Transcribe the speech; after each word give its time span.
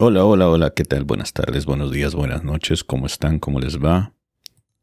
Hola, 0.00 0.24
hola, 0.24 0.48
hola, 0.48 0.70
¿qué 0.70 0.84
tal? 0.84 1.04
Buenas 1.04 1.32
tardes, 1.32 1.66
buenos 1.66 1.90
días, 1.90 2.14
buenas 2.14 2.42
noches, 2.42 2.82
¿cómo 2.82 3.04
están? 3.04 3.38
¿Cómo 3.38 3.60
les 3.60 3.78
va? 3.78 4.14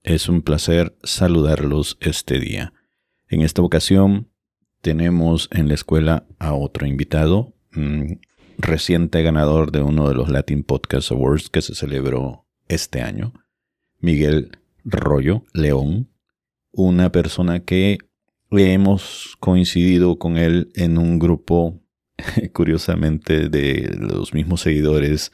Es 0.04 0.30
un 0.30 0.44
placer 0.44 0.96
saludarlos 1.04 1.98
este 2.00 2.38
día. 2.38 2.73
En 3.28 3.42
esta 3.42 3.64
ocasión 3.64 4.30
tenemos 4.82 5.50
en 5.52 5.68
la 5.68 5.74
escuela 5.74 6.28
a 6.38 6.54
otro 6.54 6.86
invitado, 6.86 7.56
reciente 8.58 9.24
ganador 9.24 9.72
de 9.72 9.82
uno 9.82 10.08
de 10.08 10.14
los 10.14 10.30
Latin 10.30 10.64
Podcast 10.64 11.12
Awards 11.12 11.50
que 11.50 11.64
se 11.64 11.74
celebró 11.74 12.46
este 12.68 13.02
año, 13.02 13.34
Miguel 14.00 14.60
Rollo 14.84 15.44
León, 15.54 16.12
una 16.72 17.12
persona 17.12 17.62
que 17.62 17.98
hemos 18.52 19.36
coincidido 19.40 20.20
con 20.20 20.38
él 20.38 20.72
en 20.76 21.00
un 21.00 21.18
grupo 21.18 21.82
curiosamente, 22.54 23.50
de 23.50 23.96
los 24.00 24.36
mismos 24.36 24.62
seguidores 24.62 25.32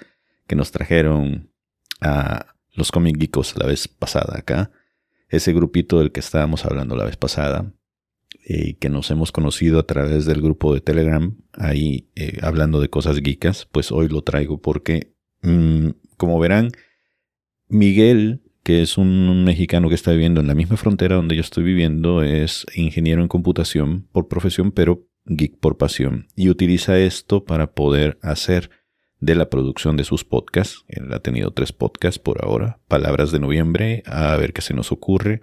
que 0.47 0.55
nos 0.55 0.71
trajeron 0.71 1.51
a 1.99 2.55
los 2.73 2.89
Comic 2.91 3.19
Geekos 3.19 3.57
la 3.57 3.67
vez 3.67 3.89
pasada 3.89 4.37
acá. 4.37 4.71
Ese 5.27 5.51
grupito 5.51 5.99
del 5.99 6.13
que 6.13 6.21
estábamos 6.21 6.65
hablando 6.65 6.95
la 6.95 7.05
vez 7.05 7.17
pasada 7.17 7.73
eh, 8.43 8.75
que 8.79 8.89
nos 8.89 9.11
hemos 9.11 9.31
conocido 9.31 9.79
a 9.79 9.85
través 9.85 10.25
del 10.25 10.41
grupo 10.41 10.73
de 10.73 10.81
Telegram, 10.81 11.35
ahí 11.53 12.09
eh, 12.15 12.37
hablando 12.41 12.79
de 12.79 12.89
cosas 12.89 13.19
geekas, 13.19 13.67
pues 13.71 13.91
hoy 13.91 14.07
lo 14.07 14.23
traigo 14.23 14.61
porque, 14.61 15.13
mm, 15.41 15.89
como 16.17 16.39
verán, 16.39 16.71
Miguel, 17.67 18.41
que 18.63 18.81
es 18.81 18.97
un 18.97 19.43
mexicano 19.43 19.89
que 19.89 19.95
está 19.95 20.11
viviendo 20.11 20.41
en 20.41 20.47
la 20.47 20.55
misma 20.55 20.77
frontera 20.77 21.15
donde 21.15 21.35
yo 21.35 21.41
estoy 21.41 21.63
viviendo, 21.63 22.23
es 22.23 22.65
ingeniero 22.75 23.21
en 23.21 23.27
computación 23.27 24.07
por 24.11 24.27
profesión, 24.27 24.71
pero 24.71 25.07
Geek 25.25 25.59
por 25.59 25.77
Pasión, 25.77 26.27
y 26.35 26.49
utiliza 26.49 26.99
esto 26.99 27.45
para 27.45 27.73
poder 27.73 28.17
hacer 28.21 28.69
de 29.19 29.35
la 29.35 29.49
producción 29.49 29.97
de 29.97 30.03
sus 30.03 30.25
podcasts. 30.25 30.83
Él 30.87 31.13
ha 31.13 31.19
tenido 31.19 31.51
tres 31.51 31.71
podcasts 31.71 32.19
por 32.19 32.43
ahora, 32.43 32.79
Palabras 32.87 33.31
de 33.31 33.39
Noviembre, 33.39 34.03
a 34.05 34.35
ver 34.35 34.51
qué 34.51 34.61
se 34.61 34.73
nos 34.73 34.91
ocurre, 34.91 35.41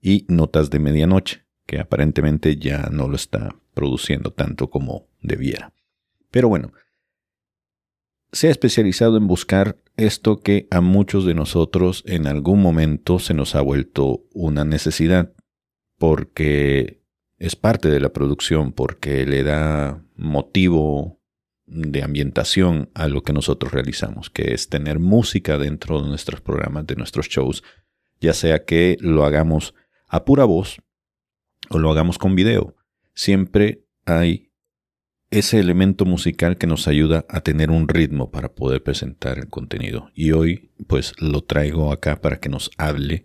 y 0.00 0.26
Notas 0.28 0.70
de 0.70 0.78
Medianoche, 0.78 1.45
que 1.66 1.80
aparentemente 1.80 2.56
ya 2.56 2.88
no 2.90 3.08
lo 3.08 3.16
está 3.16 3.56
produciendo 3.74 4.32
tanto 4.32 4.70
como 4.70 5.08
debiera. 5.20 5.72
Pero 6.30 6.48
bueno, 6.48 6.72
se 8.32 8.48
ha 8.48 8.50
especializado 8.50 9.16
en 9.16 9.26
buscar 9.26 9.76
esto 9.96 10.40
que 10.40 10.68
a 10.70 10.80
muchos 10.80 11.24
de 11.24 11.34
nosotros 11.34 12.02
en 12.06 12.26
algún 12.26 12.60
momento 12.60 13.18
se 13.18 13.34
nos 13.34 13.54
ha 13.54 13.60
vuelto 13.60 14.24
una 14.32 14.64
necesidad, 14.64 15.32
porque 15.98 17.02
es 17.38 17.56
parte 17.56 17.88
de 17.88 18.00
la 18.00 18.12
producción 18.12 18.72
porque 18.72 19.26
le 19.26 19.42
da 19.42 20.02
motivo 20.16 21.20
de 21.66 22.02
ambientación 22.02 22.90
a 22.94 23.08
lo 23.08 23.22
que 23.22 23.32
nosotros 23.32 23.72
realizamos, 23.72 24.30
que 24.30 24.54
es 24.54 24.68
tener 24.68 24.98
música 24.98 25.58
dentro 25.58 26.00
de 26.00 26.08
nuestros 26.08 26.40
programas, 26.40 26.86
de 26.86 26.96
nuestros 26.96 27.28
shows, 27.28 27.64
ya 28.20 28.34
sea 28.34 28.64
que 28.64 28.96
lo 29.00 29.24
hagamos 29.24 29.74
a 30.06 30.24
pura 30.24 30.44
voz 30.44 30.80
o 31.70 31.78
lo 31.78 31.90
hagamos 31.90 32.18
con 32.18 32.34
video. 32.34 32.74
Siempre 33.14 33.84
hay 34.04 34.50
ese 35.30 35.58
elemento 35.58 36.04
musical 36.04 36.56
que 36.56 36.66
nos 36.66 36.88
ayuda 36.88 37.24
a 37.28 37.40
tener 37.40 37.70
un 37.70 37.88
ritmo 37.88 38.30
para 38.30 38.54
poder 38.54 38.82
presentar 38.82 39.38
el 39.38 39.48
contenido. 39.48 40.10
Y 40.14 40.32
hoy 40.32 40.70
pues 40.86 41.12
lo 41.20 41.42
traigo 41.42 41.92
acá 41.92 42.20
para 42.20 42.38
que 42.38 42.48
nos 42.48 42.70
hable 42.78 43.24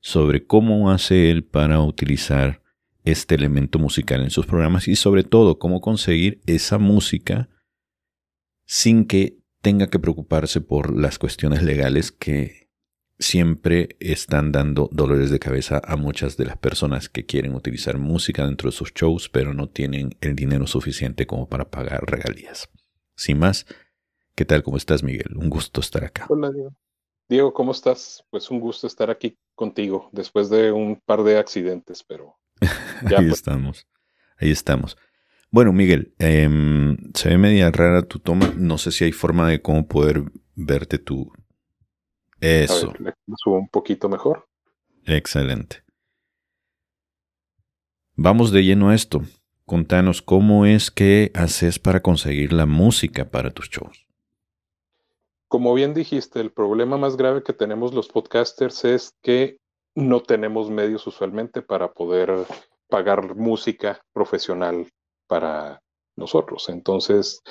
sobre 0.00 0.46
cómo 0.46 0.90
hace 0.90 1.30
él 1.30 1.44
para 1.44 1.80
utilizar 1.80 2.62
este 3.04 3.34
elemento 3.34 3.78
musical 3.78 4.22
en 4.22 4.30
sus 4.30 4.46
programas 4.46 4.88
y 4.88 4.96
sobre 4.96 5.24
todo 5.24 5.58
cómo 5.58 5.80
conseguir 5.80 6.40
esa 6.46 6.78
música 6.78 7.48
sin 8.66 9.04
que 9.04 9.38
tenga 9.60 9.88
que 9.88 9.98
preocuparse 9.98 10.60
por 10.60 10.98
las 10.98 11.18
cuestiones 11.18 11.62
legales 11.62 12.12
que 12.12 12.63
siempre 13.18 13.96
están 14.00 14.52
dando 14.52 14.88
dolores 14.92 15.30
de 15.30 15.38
cabeza 15.38 15.80
a 15.84 15.96
muchas 15.96 16.36
de 16.36 16.46
las 16.46 16.56
personas 16.56 17.08
que 17.08 17.26
quieren 17.26 17.54
utilizar 17.54 17.98
música 17.98 18.44
dentro 18.46 18.70
de 18.70 18.76
sus 18.76 18.92
shows 18.92 19.28
pero 19.28 19.54
no 19.54 19.68
tienen 19.68 20.16
el 20.20 20.34
dinero 20.34 20.66
suficiente 20.66 21.26
como 21.26 21.48
para 21.48 21.70
pagar 21.70 22.04
regalías. 22.06 22.68
Sin 23.16 23.38
más, 23.38 23.66
¿qué 24.34 24.44
tal? 24.44 24.62
¿Cómo 24.62 24.76
estás 24.76 25.02
Miguel? 25.02 25.36
Un 25.36 25.48
gusto 25.48 25.80
estar 25.80 26.04
acá. 26.04 26.26
Hola 26.28 26.50
Diego. 26.50 26.74
Diego, 27.28 27.54
¿cómo 27.54 27.72
estás? 27.72 28.24
Pues 28.30 28.50
un 28.50 28.60
gusto 28.60 28.86
estar 28.86 29.10
aquí 29.10 29.38
contigo 29.54 30.10
después 30.12 30.50
de 30.50 30.72
un 30.72 31.00
par 31.00 31.22
de 31.22 31.38
accidentes, 31.38 32.02
pero 32.02 32.36
ahí 32.60 33.26
pues. 33.28 33.32
estamos. 33.32 33.86
Ahí 34.36 34.50
estamos. 34.50 34.96
Bueno, 35.50 35.72
Miguel, 35.72 36.14
em, 36.18 36.96
se 37.14 37.28
ve 37.28 37.38
media 37.38 37.70
rara 37.70 38.02
tu 38.02 38.18
toma. 38.18 38.52
No 38.56 38.76
sé 38.76 38.90
si 38.90 39.04
hay 39.04 39.12
forma 39.12 39.48
de 39.48 39.62
cómo 39.62 39.86
poder 39.86 40.24
verte 40.54 40.98
tú. 40.98 41.32
Eso. 42.40 42.90
A 42.98 43.02
ver, 43.02 43.14
subo 43.36 43.58
un 43.58 43.68
poquito 43.68 44.08
mejor. 44.08 44.46
Excelente. 45.04 45.82
Vamos 48.16 48.52
de 48.52 48.62
lleno 48.62 48.90
a 48.90 48.94
esto. 48.94 49.22
Contanos 49.66 50.22
cómo 50.22 50.66
es 50.66 50.90
que 50.90 51.30
haces 51.34 51.78
para 51.78 52.00
conseguir 52.00 52.52
la 52.52 52.66
música 52.66 53.30
para 53.30 53.50
tus 53.50 53.70
shows. 53.70 54.06
Como 55.48 55.72
bien 55.74 55.94
dijiste, 55.94 56.40
el 56.40 56.52
problema 56.52 56.98
más 56.98 57.16
grave 57.16 57.42
que 57.42 57.52
tenemos 57.52 57.94
los 57.94 58.08
podcasters 58.08 58.84
es 58.84 59.14
que 59.22 59.58
no 59.94 60.20
tenemos 60.20 60.70
medios 60.70 61.06
usualmente 61.06 61.62
para 61.62 61.92
poder 61.92 62.46
pagar 62.88 63.36
música 63.36 64.00
profesional 64.12 64.88
para 65.26 65.80
nosotros. 66.16 66.68
Entonces, 66.68 67.42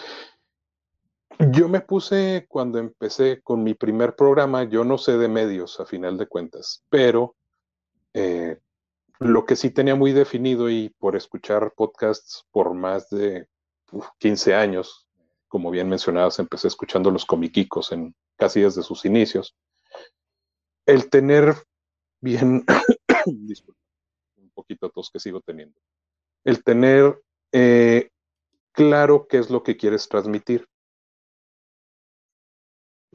yo 1.39 1.67
me 1.67 1.81
puse 1.81 2.45
cuando 2.47 2.79
empecé 2.79 3.41
con 3.41 3.63
mi 3.63 3.73
primer 3.73 4.15
programa, 4.15 4.63
yo 4.63 4.83
no 4.83 4.97
sé 4.97 5.17
de 5.17 5.27
medios 5.27 5.79
a 5.79 5.85
final 5.85 6.17
de 6.17 6.27
cuentas, 6.27 6.83
pero 6.89 7.35
eh, 8.13 8.59
lo 9.19 9.45
que 9.45 9.55
sí 9.55 9.69
tenía 9.69 9.95
muy 9.95 10.11
definido 10.11 10.69
y 10.69 10.89
por 10.99 11.15
escuchar 11.15 11.73
podcasts 11.75 12.45
por 12.51 12.73
más 12.73 13.09
de 13.09 13.47
15 14.19 14.55
años, 14.55 15.07
como 15.47 15.71
bien 15.71 15.87
mencionadas, 15.87 16.39
empecé 16.39 16.67
escuchando 16.67 17.11
los 17.11 17.25
comiquicos 17.25 17.91
en 17.91 18.15
casi 18.37 18.61
desde 18.61 18.83
sus 18.83 19.05
inicios. 19.05 19.55
El 20.85 21.09
tener 21.09 21.55
bien, 22.19 22.65
un 23.25 24.51
poquito 24.53 24.89
tos 24.89 25.09
que 25.11 25.19
sigo 25.19 25.41
teniendo. 25.41 25.79
El 26.43 26.63
tener 26.63 27.21
eh, 27.51 28.09
claro 28.71 29.27
qué 29.27 29.37
es 29.37 29.49
lo 29.49 29.63
que 29.63 29.77
quieres 29.77 30.09
transmitir. 30.09 30.67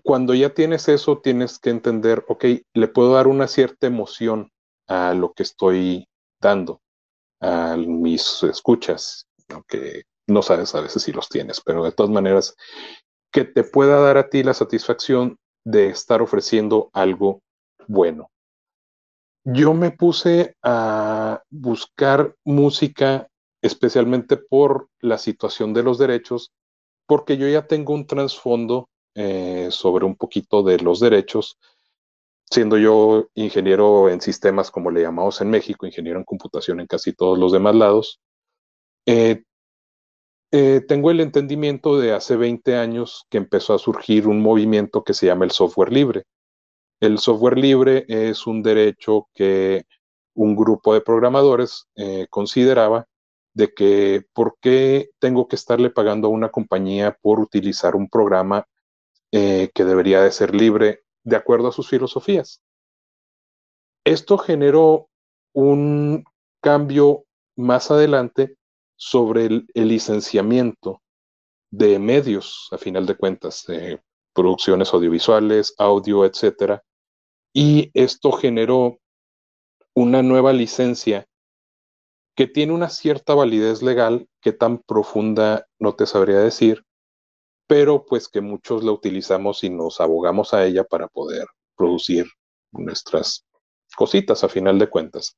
Cuando 0.08 0.32
ya 0.32 0.54
tienes 0.54 0.88
eso, 0.88 1.18
tienes 1.18 1.58
que 1.58 1.68
entender, 1.68 2.24
ok, 2.28 2.42
le 2.72 2.88
puedo 2.88 3.12
dar 3.12 3.26
una 3.26 3.46
cierta 3.46 3.86
emoción 3.86 4.50
a 4.86 5.12
lo 5.12 5.34
que 5.34 5.42
estoy 5.42 6.08
dando, 6.40 6.80
a 7.42 7.76
mis 7.76 8.42
escuchas, 8.42 9.26
aunque 9.50 10.04
no 10.26 10.40
sabes 10.40 10.74
a 10.74 10.80
veces 10.80 11.02
si 11.02 11.12
los 11.12 11.28
tienes, 11.28 11.60
pero 11.60 11.84
de 11.84 11.92
todas 11.92 12.10
maneras, 12.10 12.56
que 13.30 13.44
te 13.44 13.64
pueda 13.64 14.00
dar 14.00 14.16
a 14.16 14.30
ti 14.30 14.42
la 14.42 14.54
satisfacción 14.54 15.36
de 15.62 15.90
estar 15.90 16.22
ofreciendo 16.22 16.88
algo 16.94 17.42
bueno. 17.86 18.30
Yo 19.44 19.74
me 19.74 19.90
puse 19.90 20.56
a 20.62 21.42
buscar 21.50 22.34
música 22.46 23.28
especialmente 23.60 24.38
por 24.38 24.88
la 25.00 25.18
situación 25.18 25.74
de 25.74 25.82
los 25.82 25.98
derechos, 25.98 26.50
porque 27.06 27.36
yo 27.36 27.46
ya 27.46 27.66
tengo 27.66 27.92
un 27.92 28.06
trasfondo 28.06 28.88
eh, 29.20 29.66
sobre 29.72 30.04
un 30.04 30.14
poquito 30.14 30.62
de 30.62 30.78
los 30.78 31.00
derechos, 31.00 31.58
siendo 32.48 32.78
yo 32.78 33.26
ingeniero 33.34 34.08
en 34.08 34.20
sistemas, 34.20 34.70
como 34.70 34.92
le 34.92 35.02
llamamos 35.02 35.40
en 35.40 35.50
México, 35.50 35.86
ingeniero 35.86 36.20
en 36.20 36.24
computación 36.24 36.78
en 36.78 36.86
casi 36.86 37.12
todos 37.12 37.36
los 37.36 37.50
demás 37.50 37.74
lados. 37.74 38.20
Eh, 39.06 39.42
eh, 40.52 40.82
tengo 40.86 41.10
el 41.10 41.18
entendimiento 41.18 41.98
de 41.98 42.12
hace 42.12 42.36
20 42.36 42.76
años 42.76 43.26
que 43.28 43.38
empezó 43.38 43.74
a 43.74 43.80
surgir 43.80 44.28
un 44.28 44.40
movimiento 44.40 45.02
que 45.02 45.14
se 45.14 45.26
llama 45.26 45.46
el 45.46 45.50
software 45.50 45.92
libre. 45.92 46.22
El 47.00 47.18
software 47.18 47.58
libre 47.58 48.04
es 48.06 48.46
un 48.46 48.62
derecho 48.62 49.26
que 49.34 49.84
un 50.34 50.54
grupo 50.54 50.94
de 50.94 51.00
programadores 51.00 51.88
consideraba 52.30 53.08
de 53.52 53.74
que 53.74 54.26
por 54.32 54.58
qué 54.60 55.10
tengo 55.18 55.48
que 55.48 55.56
estarle 55.56 55.90
pagando 55.90 56.28
a 56.28 56.30
una 56.30 56.50
compañía 56.50 57.18
por 57.20 57.40
utilizar 57.40 57.96
un 57.96 58.08
programa 58.08 58.64
eh, 59.32 59.70
que 59.74 59.84
debería 59.84 60.22
de 60.22 60.32
ser 60.32 60.54
libre 60.54 61.02
de 61.24 61.36
acuerdo 61.36 61.68
a 61.68 61.72
sus 61.72 61.88
filosofías. 61.88 62.62
Esto 64.04 64.38
generó 64.38 65.08
un 65.52 66.24
cambio 66.62 67.24
más 67.56 67.90
adelante 67.90 68.56
sobre 68.96 69.46
el, 69.46 69.66
licenciamiento 69.74 71.02
de 71.70 71.98
medios, 71.98 72.68
a 72.72 72.78
final 72.78 73.04
de 73.04 73.16
cuentas, 73.16 73.64
de 73.66 74.00
producciones 74.32 74.94
audiovisuales, 74.94 75.74
audio, 75.78 76.24
etcétera. 76.24 76.82
Y 77.52 77.90
esto 77.94 78.32
generó 78.32 78.98
una 79.94 80.22
nueva 80.22 80.52
licencia 80.52 81.26
que 82.34 82.46
tiene 82.46 82.72
una 82.72 82.88
cierta 82.88 83.34
validez 83.34 83.82
legal, 83.82 84.28
que 84.40 84.52
tan 84.52 84.78
profunda 84.78 85.66
no 85.78 85.94
te 85.94 86.06
sabría 86.06 86.38
decir, 86.38 86.84
pero 87.68 88.04
pues 88.04 88.28
que 88.28 88.40
muchos 88.40 88.82
la 88.82 88.90
utilizamos 88.90 89.62
y 89.62 89.70
nos 89.70 90.00
abogamos 90.00 90.54
a 90.54 90.64
ella 90.64 90.84
para 90.84 91.06
poder 91.06 91.46
producir 91.76 92.26
nuestras 92.72 93.44
cositas 93.94 94.42
a 94.42 94.48
final 94.48 94.78
de 94.78 94.88
cuentas. 94.88 95.36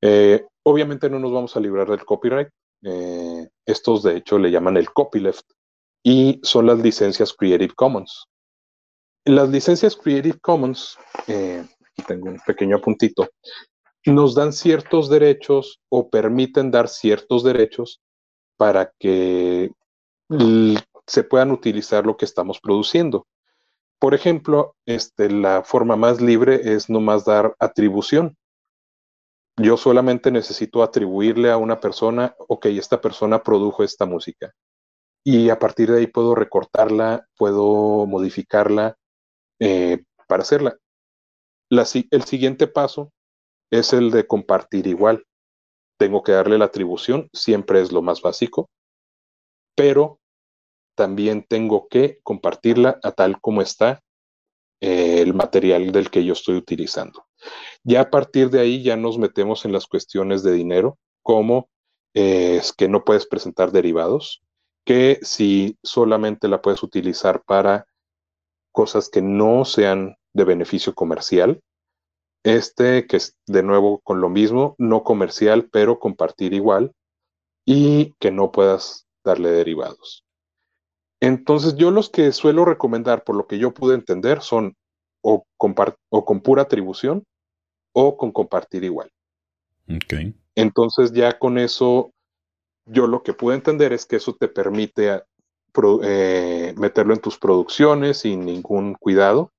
Eh, 0.00 0.44
obviamente 0.62 1.08
no 1.10 1.18
nos 1.18 1.32
vamos 1.32 1.56
a 1.56 1.60
librar 1.60 1.88
del 1.88 2.04
copyright. 2.04 2.48
Eh, 2.84 3.48
estos 3.64 4.02
de 4.02 4.16
hecho 4.18 4.38
le 4.38 4.50
llaman 4.50 4.76
el 4.76 4.92
copyleft 4.92 5.46
y 6.04 6.40
son 6.42 6.66
las 6.66 6.78
licencias 6.78 7.32
Creative 7.32 7.72
Commons. 7.74 8.26
Las 9.24 9.48
licencias 9.48 9.96
Creative 9.96 10.38
Commons, 10.40 10.98
eh, 11.26 11.64
aquí 11.80 12.06
tengo 12.06 12.28
un 12.28 12.40
pequeño 12.44 12.76
apuntito, 12.76 13.30
nos 14.04 14.34
dan 14.34 14.52
ciertos 14.52 15.08
derechos 15.08 15.80
o 15.88 16.10
permiten 16.10 16.70
dar 16.70 16.88
ciertos 16.88 17.44
derechos 17.44 18.02
para 18.56 18.92
que 18.98 19.70
se 21.06 21.24
puedan 21.24 21.50
utilizar 21.50 22.06
lo 22.06 22.16
que 22.16 22.24
estamos 22.24 22.60
produciendo. 22.60 23.26
Por 23.98 24.14
ejemplo, 24.14 24.74
este, 24.86 25.30
la 25.30 25.62
forma 25.62 25.96
más 25.96 26.20
libre 26.20 26.74
es 26.74 26.90
nomás 26.90 27.24
dar 27.24 27.54
atribución. 27.58 28.36
Yo 29.56 29.76
solamente 29.76 30.30
necesito 30.30 30.82
atribuirle 30.82 31.50
a 31.50 31.56
una 31.56 31.78
persona, 31.78 32.34
ok, 32.48 32.66
esta 32.66 33.00
persona 33.00 33.42
produjo 33.42 33.84
esta 33.84 34.06
música. 34.06 34.52
Y 35.24 35.50
a 35.50 35.58
partir 35.58 35.90
de 35.90 36.00
ahí 36.00 36.06
puedo 36.06 36.34
recortarla, 36.34 37.28
puedo 37.36 38.06
modificarla 38.06 38.96
eh, 39.60 40.02
para 40.26 40.42
hacerla. 40.42 40.76
el 41.70 42.24
siguiente 42.24 42.66
paso 42.66 43.12
es 43.70 43.92
el 43.92 44.10
de 44.10 44.26
compartir 44.26 44.86
igual. 44.86 45.24
Tengo 45.98 46.22
que 46.22 46.32
darle 46.32 46.58
la 46.58 46.64
atribución, 46.64 47.28
siempre 47.32 47.80
es 47.80 47.92
lo 47.92 48.02
más 48.02 48.20
básico, 48.20 48.68
pero 49.76 50.18
también 50.94 51.44
tengo 51.48 51.88
que 51.88 52.18
compartirla 52.22 52.98
a 53.02 53.12
tal 53.12 53.40
como 53.40 53.62
está 53.62 54.02
eh, 54.80 55.20
el 55.22 55.34
material 55.34 55.92
del 55.92 56.10
que 56.10 56.24
yo 56.24 56.32
estoy 56.32 56.56
utilizando. 56.56 57.26
Ya 57.84 58.02
a 58.02 58.10
partir 58.10 58.50
de 58.50 58.60
ahí 58.60 58.82
ya 58.82 58.96
nos 58.96 59.18
metemos 59.18 59.64
en 59.64 59.72
las 59.72 59.86
cuestiones 59.86 60.42
de 60.42 60.52
dinero, 60.52 60.98
como 61.22 61.68
eh, 62.14 62.56
es 62.56 62.72
que 62.72 62.88
no 62.88 63.04
puedes 63.04 63.26
presentar 63.26 63.72
derivados, 63.72 64.42
que 64.84 65.18
si 65.22 65.78
solamente 65.82 66.48
la 66.48 66.60
puedes 66.60 66.82
utilizar 66.82 67.42
para 67.44 67.86
cosas 68.72 69.08
que 69.08 69.22
no 69.22 69.64
sean 69.64 70.16
de 70.32 70.44
beneficio 70.44 70.94
comercial, 70.94 71.60
este 72.44 73.06
que 73.06 73.18
es 73.18 73.36
de 73.46 73.62
nuevo 73.62 74.00
con 74.00 74.20
lo 74.20 74.28
mismo, 74.28 74.74
no 74.78 75.04
comercial, 75.04 75.68
pero 75.70 75.98
compartir 75.98 76.54
igual, 76.54 76.92
y 77.64 78.14
que 78.18 78.30
no 78.30 78.50
puedas 78.50 79.06
darle 79.24 79.50
derivados. 79.50 80.24
Entonces 81.22 81.76
yo 81.76 81.92
los 81.92 82.10
que 82.10 82.32
suelo 82.32 82.64
recomendar, 82.64 83.22
por 83.22 83.36
lo 83.36 83.46
que 83.46 83.56
yo 83.56 83.72
pude 83.72 83.94
entender, 83.94 84.42
son 84.42 84.74
o, 85.22 85.46
o 86.10 86.24
con 86.24 86.40
pura 86.40 86.62
atribución 86.62 87.22
o 87.92 88.16
con 88.16 88.32
compartir 88.32 88.82
igual. 88.82 89.08
Okay. 89.86 90.34
Entonces 90.56 91.12
ya 91.12 91.38
con 91.38 91.58
eso, 91.58 92.10
yo 92.86 93.06
lo 93.06 93.22
que 93.22 93.34
pude 93.34 93.54
entender 93.54 93.92
es 93.92 94.04
que 94.04 94.16
eso 94.16 94.34
te 94.34 94.48
permite 94.48 95.22
eh, 96.02 96.74
meterlo 96.76 97.14
en 97.14 97.20
tus 97.20 97.38
producciones 97.38 98.18
sin 98.18 98.44
ningún 98.44 98.94
cuidado. 98.94 99.52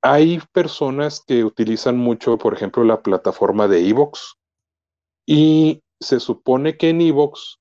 Hay 0.00 0.40
personas 0.52 1.22
que 1.26 1.44
utilizan 1.44 1.98
mucho, 1.98 2.38
por 2.38 2.54
ejemplo, 2.54 2.82
la 2.82 3.02
plataforma 3.02 3.68
de 3.68 3.86
Evox 3.90 4.36
y 5.26 5.82
se 6.00 6.18
supone 6.18 6.78
que 6.78 6.88
en 6.88 7.02
Evox 7.02 7.58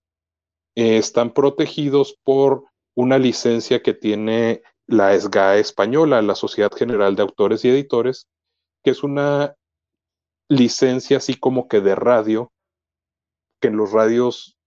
eh, 0.76 0.98
están 0.98 1.34
protegidos 1.34 2.18
por 2.24 2.71
una 2.96 3.18
licencia 3.18 3.82
que 3.82 3.94
tiene 3.94 4.64
la 4.88 5.18
SGAE 5.18 5.60
española, 5.60 6.22
la 6.22 6.36
Sociedad 6.36 6.72
General 6.72 7.16
de 7.16 7.22
Autores 7.22 7.64
y 7.64 7.70
Editores, 7.70 8.28
que 8.84 8.92
es 8.92 9.04
una 9.04 9.56
licencia 10.50 11.18
así 11.18 11.36
como 11.36 11.68
que 11.68 11.80
de 11.80 11.96
radio, 11.96 12.52
que 13.62 13.70
en 13.70 13.78
los 13.78 13.92
radios 13.92 14.58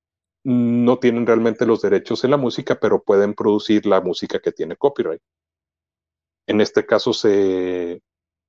no 0.45 0.99
tienen 0.99 1.27
realmente 1.27 1.67
los 1.67 1.83
derechos 1.83 2.25
en 2.25 2.31
la 2.31 2.37
música, 2.37 2.79
pero 2.81 3.03
pueden 3.03 3.35
producir 3.35 3.87
la 3.87 4.01
música 4.01 4.41
que 4.41 4.53
tiene 4.53 4.77
copyright. 4.77 5.23
En 6.47 6.61
este 6.61 6.85
caso 6.87 7.13
se 7.13 8.03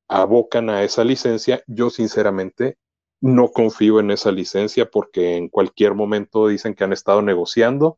abocan 0.09 0.69
a 0.69 0.83
esa 0.83 1.03
licencia. 1.03 1.63
Yo 1.67 1.89
sinceramente 1.89 2.77
no 3.21 3.49
confío 3.49 3.99
en 3.99 4.11
esa 4.11 4.31
licencia 4.31 4.89
porque 4.89 5.37
en 5.37 5.47
cualquier 5.49 5.93
momento 5.93 6.47
dicen 6.47 6.75
que 6.75 6.83
han 6.83 6.93
estado 6.93 7.21
negociando 7.21 7.97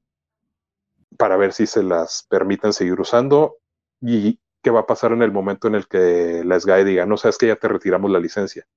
para 1.16 1.38
ver 1.38 1.54
si 1.54 1.68
se 1.68 1.84
las 1.84 2.26
permiten 2.30 2.74
seguir 2.74 3.00
usando 3.00 3.58
y 4.02 4.40
qué 4.62 4.72
va 4.72 4.82
a 4.82 4.86
pasar 4.86 5.12
en 5.12 5.22
el 5.22 5.32
momento 5.32 5.68
en 5.68 5.76
el 5.76 5.88
que 5.88 6.44
la 6.44 6.60
SGAE 6.60 6.84
diga, 6.84 7.06
no 7.06 7.18
sabes 7.18 7.38
que 7.38 7.48
ya 7.48 7.56
te 7.56 7.68
retiramos 7.68 8.12
la 8.12 8.20
licencia. 8.20 8.68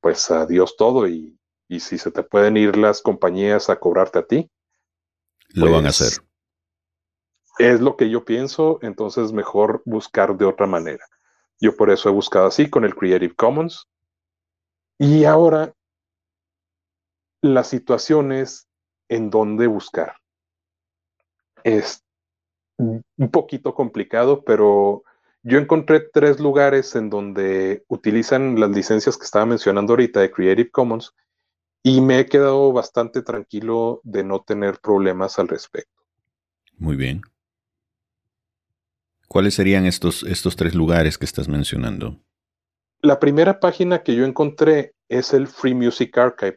Pues 0.00 0.30
adiós 0.30 0.76
todo 0.76 1.06
y, 1.06 1.38
si 1.68 1.96
se 1.96 2.10
te 2.10 2.22
pueden 2.22 2.56
ir 2.56 2.76
las 2.76 3.00
compañías 3.00 3.70
a 3.70 3.78
cobrarte 3.78 4.18
a 4.18 4.26
ti. 4.26 4.50
Lo 5.50 5.66
van 5.70 5.80
a 5.86 5.88
pues, 5.88 6.02
hacer. 6.02 6.24
Es 7.58 7.80
lo 7.80 7.96
que 7.96 8.10
yo 8.10 8.24
pienso, 8.24 8.78
entonces 8.82 9.32
mejor 9.32 9.82
buscar 9.84 10.36
de 10.36 10.44
otra 10.44 10.66
manera. 10.66 11.04
Yo 11.60 11.76
por 11.76 11.90
eso 11.90 12.08
he 12.08 12.12
buscado 12.12 12.46
así 12.46 12.68
con 12.68 12.84
el 12.84 12.94
Creative 12.94 13.34
Commons. 13.34 13.88
Y 14.98 15.24
ahora 15.24 15.72
las 17.40 17.68
situaciones 17.68 18.68
en 19.08 19.30
donde 19.30 19.66
buscar 19.66 20.21
es 21.64 22.04
un 22.78 23.30
poquito 23.30 23.74
complicado, 23.74 24.44
pero 24.44 25.04
yo 25.42 25.58
encontré 25.58 26.00
tres 26.12 26.40
lugares 26.40 26.94
en 26.94 27.10
donde 27.10 27.84
utilizan 27.88 28.58
las 28.60 28.70
licencias 28.70 29.16
que 29.16 29.24
estaba 29.24 29.46
mencionando 29.46 29.92
ahorita 29.92 30.20
de 30.20 30.30
Creative 30.30 30.70
Commons 30.70 31.14
y 31.82 32.00
me 32.00 32.20
he 32.20 32.26
quedado 32.26 32.72
bastante 32.72 33.22
tranquilo 33.22 34.00
de 34.04 34.22
no 34.22 34.40
tener 34.40 34.78
problemas 34.80 35.38
al 35.38 35.48
respecto. 35.48 36.02
Muy 36.76 36.96
bien. 36.96 37.22
¿Cuáles 39.26 39.54
serían 39.54 39.86
estos, 39.86 40.22
estos 40.24 40.56
tres 40.56 40.74
lugares 40.74 41.18
que 41.18 41.24
estás 41.24 41.48
mencionando? 41.48 42.20
La 43.00 43.18
primera 43.18 43.58
página 43.58 44.02
que 44.02 44.14
yo 44.14 44.24
encontré 44.24 44.94
es 45.08 45.32
el 45.32 45.48
Free 45.48 45.74
Music 45.74 46.16
Archive. 46.16 46.56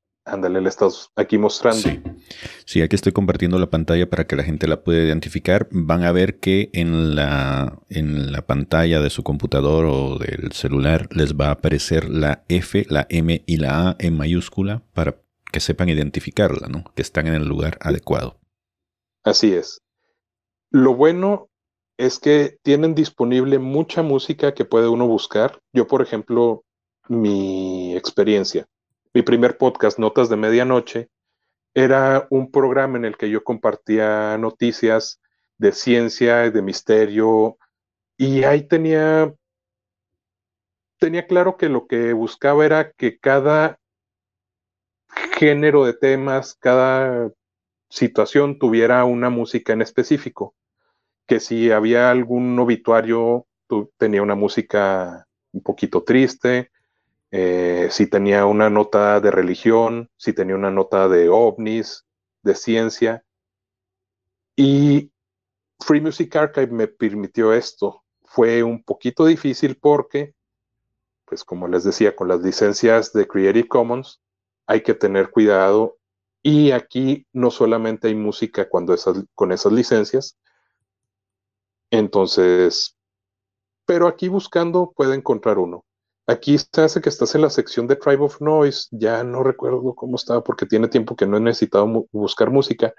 Ándale, 0.23 0.61
le 0.61 0.69
estás 0.69 1.09
aquí 1.15 1.39
mostrando. 1.39 1.81
Sí. 1.81 2.01
sí, 2.65 2.81
aquí 2.81 2.95
estoy 2.95 3.11
compartiendo 3.11 3.57
la 3.57 3.71
pantalla 3.71 4.07
para 4.07 4.27
que 4.27 4.35
la 4.35 4.43
gente 4.43 4.67
la 4.67 4.83
pueda 4.83 5.03
identificar. 5.03 5.67
Van 5.71 6.03
a 6.03 6.11
ver 6.11 6.39
que 6.39 6.69
en 6.73 7.15
la, 7.15 7.79
en 7.89 8.31
la 8.31 8.45
pantalla 8.45 9.01
de 9.01 9.09
su 9.09 9.23
computador 9.23 9.85
o 9.85 10.19
del 10.19 10.51
celular 10.51 11.07
les 11.11 11.33
va 11.33 11.47
a 11.47 11.51
aparecer 11.51 12.07
la 12.07 12.43
F, 12.49 12.85
la 12.89 13.07
M 13.09 13.43
y 13.47 13.57
la 13.57 13.89
A 13.89 13.95
en 13.97 14.15
mayúscula 14.15 14.83
para 14.93 15.19
que 15.51 15.59
sepan 15.59 15.89
identificarla, 15.89 16.67
¿no? 16.67 16.83
Que 16.95 17.01
están 17.01 17.25
en 17.25 17.33
el 17.33 17.47
lugar 17.47 17.79
adecuado. 17.81 18.39
Así 19.23 19.53
es. 19.53 19.81
Lo 20.69 20.95
bueno 20.95 21.49
es 21.97 22.19
que 22.19 22.57
tienen 22.61 22.93
disponible 22.93 23.57
mucha 23.57 24.03
música 24.03 24.53
que 24.53 24.65
puede 24.65 24.87
uno 24.87 25.07
buscar. 25.07 25.59
Yo, 25.73 25.87
por 25.87 26.03
ejemplo, 26.03 26.63
mi 27.09 27.95
experiencia 27.97 28.67
mi 29.13 29.23
primer 29.23 29.57
podcast, 29.57 29.99
Notas 29.99 30.29
de 30.29 30.37
Medianoche, 30.37 31.09
era 31.73 32.27
un 32.29 32.51
programa 32.51 32.97
en 32.97 33.05
el 33.05 33.17
que 33.17 33.29
yo 33.29 33.43
compartía 33.43 34.37
noticias 34.37 35.21
de 35.57 35.73
ciencia, 35.73 36.49
de 36.49 36.61
misterio, 36.61 37.57
y 38.17 38.43
ahí 38.43 38.67
tenía, 38.67 39.33
tenía 40.97 41.27
claro 41.27 41.57
que 41.57 41.69
lo 41.69 41.87
que 41.87 42.13
buscaba 42.13 42.65
era 42.65 42.91
que 42.91 43.19
cada 43.19 43.79
género 45.37 45.85
de 45.85 45.93
temas, 45.93 46.55
cada 46.55 47.31
situación 47.89 48.59
tuviera 48.59 49.03
una 49.03 49.29
música 49.29 49.73
en 49.73 49.81
específico, 49.81 50.55
que 51.27 51.39
si 51.39 51.71
había 51.71 52.11
algún 52.11 52.57
obituario, 52.59 53.45
tenía 53.97 54.21
una 54.21 54.35
música 54.35 55.27
un 55.51 55.61
poquito 55.61 56.03
triste, 56.03 56.70
eh, 57.31 57.87
si 57.91 58.07
tenía 58.07 58.45
una 58.45 58.69
nota 58.69 59.21
de 59.21 59.31
religión, 59.31 60.09
si 60.17 60.33
tenía 60.33 60.55
una 60.55 60.69
nota 60.69 61.07
de 61.07 61.29
ovnis, 61.29 62.05
de 62.43 62.55
ciencia. 62.55 63.23
Y 64.55 65.11
Free 65.79 66.01
Music 66.01 66.35
Archive 66.35 66.67
me 66.67 66.87
permitió 66.87 67.53
esto. 67.53 68.03
Fue 68.25 68.63
un 68.63 68.83
poquito 68.83 69.25
difícil 69.25 69.77
porque, 69.77 70.35
pues 71.25 71.45
como 71.45 71.67
les 71.67 71.85
decía, 71.85 72.15
con 72.15 72.27
las 72.27 72.41
licencias 72.41 73.13
de 73.13 73.27
Creative 73.27 73.67
Commons 73.67 74.21
hay 74.67 74.81
que 74.81 74.93
tener 74.93 75.31
cuidado. 75.31 75.97
Y 76.43 76.71
aquí 76.71 77.27
no 77.31 77.49
solamente 77.51 78.07
hay 78.09 78.15
música 78.15 78.67
cuando 78.67 78.93
esas, 78.93 79.23
con 79.35 79.51
esas 79.51 79.71
licencias. 79.71 80.37
Entonces, 81.91 82.97
pero 83.85 84.07
aquí 84.07 84.27
buscando 84.27 84.91
puede 84.95 85.15
encontrar 85.15 85.59
uno. 85.59 85.85
Aquí 86.31 86.57
se 86.57 86.81
hace 86.81 87.01
que 87.01 87.09
estás 87.09 87.35
en 87.35 87.41
la 87.41 87.49
sección 87.49 87.87
de 87.87 87.97
Tribe 87.97 88.23
of 88.23 88.39
Noise. 88.39 88.87
Ya 88.91 89.21
no 89.21 89.43
recuerdo 89.43 89.93
cómo 89.93 90.15
estaba 90.15 90.41
porque 90.41 90.65
tiene 90.65 90.87
tiempo 90.87 91.17
que 91.17 91.27
no 91.27 91.35
he 91.35 91.41
necesitado 91.41 92.07
buscar 92.13 92.49
música. 92.49 92.93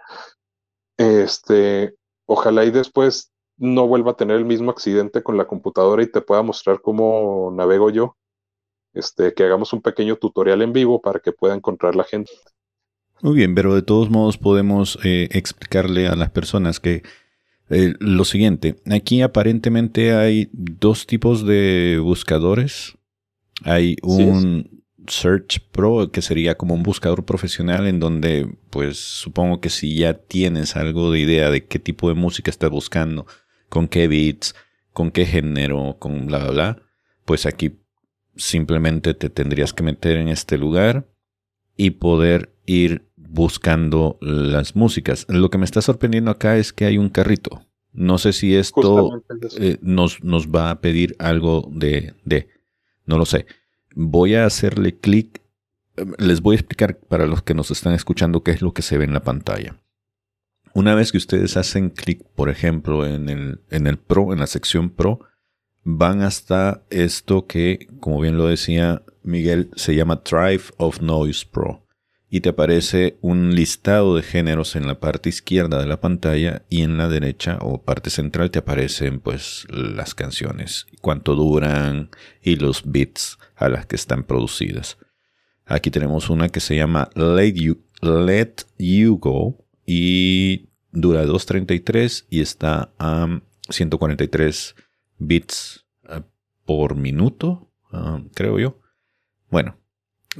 Este, 0.99 1.95
ojalá 2.27 2.67
y 2.67 2.71
después 2.71 3.33
no 3.57 3.87
vuelva 3.87 4.11
a 4.11 4.17
tener 4.17 4.37
el 4.37 4.45
mismo 4.45 4.71
accidente 4.71 5.23
con 5.23 5.39
la 5.39 5.47
computadora 5.47 6.03
y 6.03 6.12
te 6.12 6.21
pueda 6.21 6.43
mostrar 6.43 6.83
cómo 6.83 7.51
navego 7.57 7.89
yo. 7.89 8.19
Este, 8.93 9.33
que 9.33 9.45
hagamos 9.45 9.73
un 9.73 9.81
pequeño 9.81 10.17
tutorial 10.17 10.61
en 10.61 10.75
vivo 10.75 11.01
para 11.01 11.19
que 11.19 11.33
pueda 11.33 11.55
encontrar 11.55 11.97
la 11.97 12.05
gente. 12.05 12.31
Muy 13.23 13.37
bien, 13.37 13.55
pero 13.55 13.75
de 13.75 13.81
todos 13.81 14.11
modos 14.11 14.37
podemos 14.37 14.99
eh, 15.05 15.29
explicarle 15.31 16.07
a 16.07 16.17
las 16.17 16.31
personas 16.31 16.81
que 16.81 17.03
eh, 17.71 17.95
lo 17.99 18.27
siguiente, 18.27 18.77
aquí 18.91 19.23
aparentemente 19.23 20.12
hay 20.12 20.51
dos 20.53 21.07
tipos 21.07 21.47
de 21.47 21.99
buscadores. 22.03 22.99
Hay 23.64 23.97
un 24.02 24.83
Search 25.07 25.61
Pro 25.73 26.11
que 26.11 26.23
sería 26.23 26.57
como 26.57 26.75
un 26.75 26.83
buscador 26.83 27.25
profesional 27.25 27.87
en 27.87 28.00
donde 28.00 28.49
pues 28.71 28.99
supongo 28.99 29.61
que 29.61 29.71
si 29.71 29.97
ya 29.97 30.14
tienes 30.14 30.76
algo 30.76 31.11
de 31.11 31.21
idea 31.21 31.50
de 31.50 31.66
qué 31.66 31.78
tipo 31.78 32.09
de 32.09 32.14
música 32.14 32.50
estás 32.50 32.71
buscando, 32.71 33.26
con 33.69 33.88
qué 33.88 34.09
beats, 34.09 34.54
con 34.92 35.11
qué 35.11 35.26
género, 35.26 35.97
con 35.99 36.26
bla 36.26 36.38
bla 36.38 36.50
bla, 36.50 36.83
pues 37.25 37.47
aquí 37.47 37.78
simplemente 38.37 39.14
te 39.14 39.31
tendrías 39.31 39.73
que 39.73 39.83
meter 39.83 40.16
en 40.16 40.28
este 40.28 40.59
lugar 40.59 41.07
y 41.76 41.90
poder 41.90 42.54
ir 42.66 43.09
buscando 43.16 44.19
las 44.21 44.76
músicas. 44.76 45.26
Lo 45.28 45.50
que 45.50 45.59
me 45.59 45.64
está 45.64 45.83
sorprendiendo 45.83 46.31
acá 46.31 46.57
es 46.57 46.73
que 46.73 46.85
hay 46.85 46.99
un 46.99 47.09
carrito. 47.09 47.66
No 47.92 48.19
sé 48.19 48.33
si 48.33 48.54
esto 48.54 49.23
eh, 49.59 49.76
nos, 49.83 50.25
nos, 50.25 50.49
va 50.49 50.71
a 50.71 50.81
pedir 50.81 51.14
algo 51.19 51.69
de, 51.71 52.14
de, 52.25 52.49
no 53.06 53.18
lo 53.18 53.26
sé. 53.26 53.47
Voy 53.94 54.35
a 54.35 54.47
hacerle 54.47 54.99
clic. 54.99 55.42
Les 56.18 56.40
voy 56.40 56.54
a 56.54 56.59
explicar 56.59 56.99
para 56.99 57.26
los 57.26 57.42
que 57.42 57.54
nos 57.54 57.71
están 57.71 57.92
escuchando 57.92 58.42
qué 58.42 58.52
es 58.52 58.62
lo 58.62 58.73
que 58.73 58.82
se 58.82 58.99
ve 58.99 59.04
en 59.04 59.12
la 59.12 59.23
pantalla. 59.23 59.76
Una 60.75 60.94
vez 60.94 61.12
que 61.12 61.18
ustedes 61.18 61.56
hacen 61.56 61.90
clic, 61.90 62.25
por 62.35 62.49
ejemplo, 62.49 63.06
en 63.06 63.28
el, 63.28 63.61
en 63.71 63.87
el 63.87 63.99
Pro, 63.99 64.32
en 64.32 64.38
la 64.38 64.47
sección 64.47 64.88
Pro, 64.88 65.21
van 65.85 66.23
hasta 66.23 66.85
esto 66.90 67.47
que, 67.47 67.88
como 68.00 68.21
bien 68.21 68.38
lo 68.38 68.47
decía 68.47 69.02
Miguel, 69.23 69.71
se 69.76 69.94
llama 69.94 70.23
Tribe 70.23 70.62
of 70.78 71.02
Noise 71.02 71.47
Pro. 71.50 71.82
Y 72.35 72.41
te 72.41 72.49
aparece 72.49 73.19
un 73.21 73.55
listado 73.55 74.17
de 74.17 74.23
géneros 74.23 74.75
en 74.75 74.87
la 74.87 74.99
parte 74.99 75.29
izquierda 75.29 75.79
de 75.79 75.87
la 75.87 76.01
pantalla 76.01 76.62
y 76.71 76.81
en 76.81 76.97
la 76.97 77.11
derecha 77.11 77.59
o 77.61 77.83
parte 77.83 78.09
central 78.09 78.51
te 78.51 78.61
aparecen 78.61 79.21
pues 79.21 79.67
las 79.69 80.15
canciones, 80.15 80.87
cuánto 81.03 81.35
duran 81.35 82.09
y 82.43 82.57
los 82.57 82.91
bits 82.91 83.39
a 83.55 83.69
las 83.69 83.85
que 83.85 83.97
están 83.97 84.25
producidas. 84.25 84.97
Aquí 85.67 85.91
tenemos 85.91 86.31
una 86.31 86.49
que 86.49 86.61
se 86.61 86.75
llama 86.75 87.11
Let 87.15 87.53
You, 87.53 87.85
Let 88.01 88.65
you 88.79 89.19
Go 89.19 89.67
y 89.85 90.71
dura 90.91 91.27
2.33 91.27 92.29
y 92.31 92.41
está 92.41 92.95
a 92.99 93.43
143 93.69 94.75
bits 95.19 95.85
eh, 96.09 96.23
por 96.65 96.97
minuto, 96.97 97.71
ah, 97.93 98.23
creo 98.33 98.59
yo. 98.59 98.81
Bueno, 99.51 99.82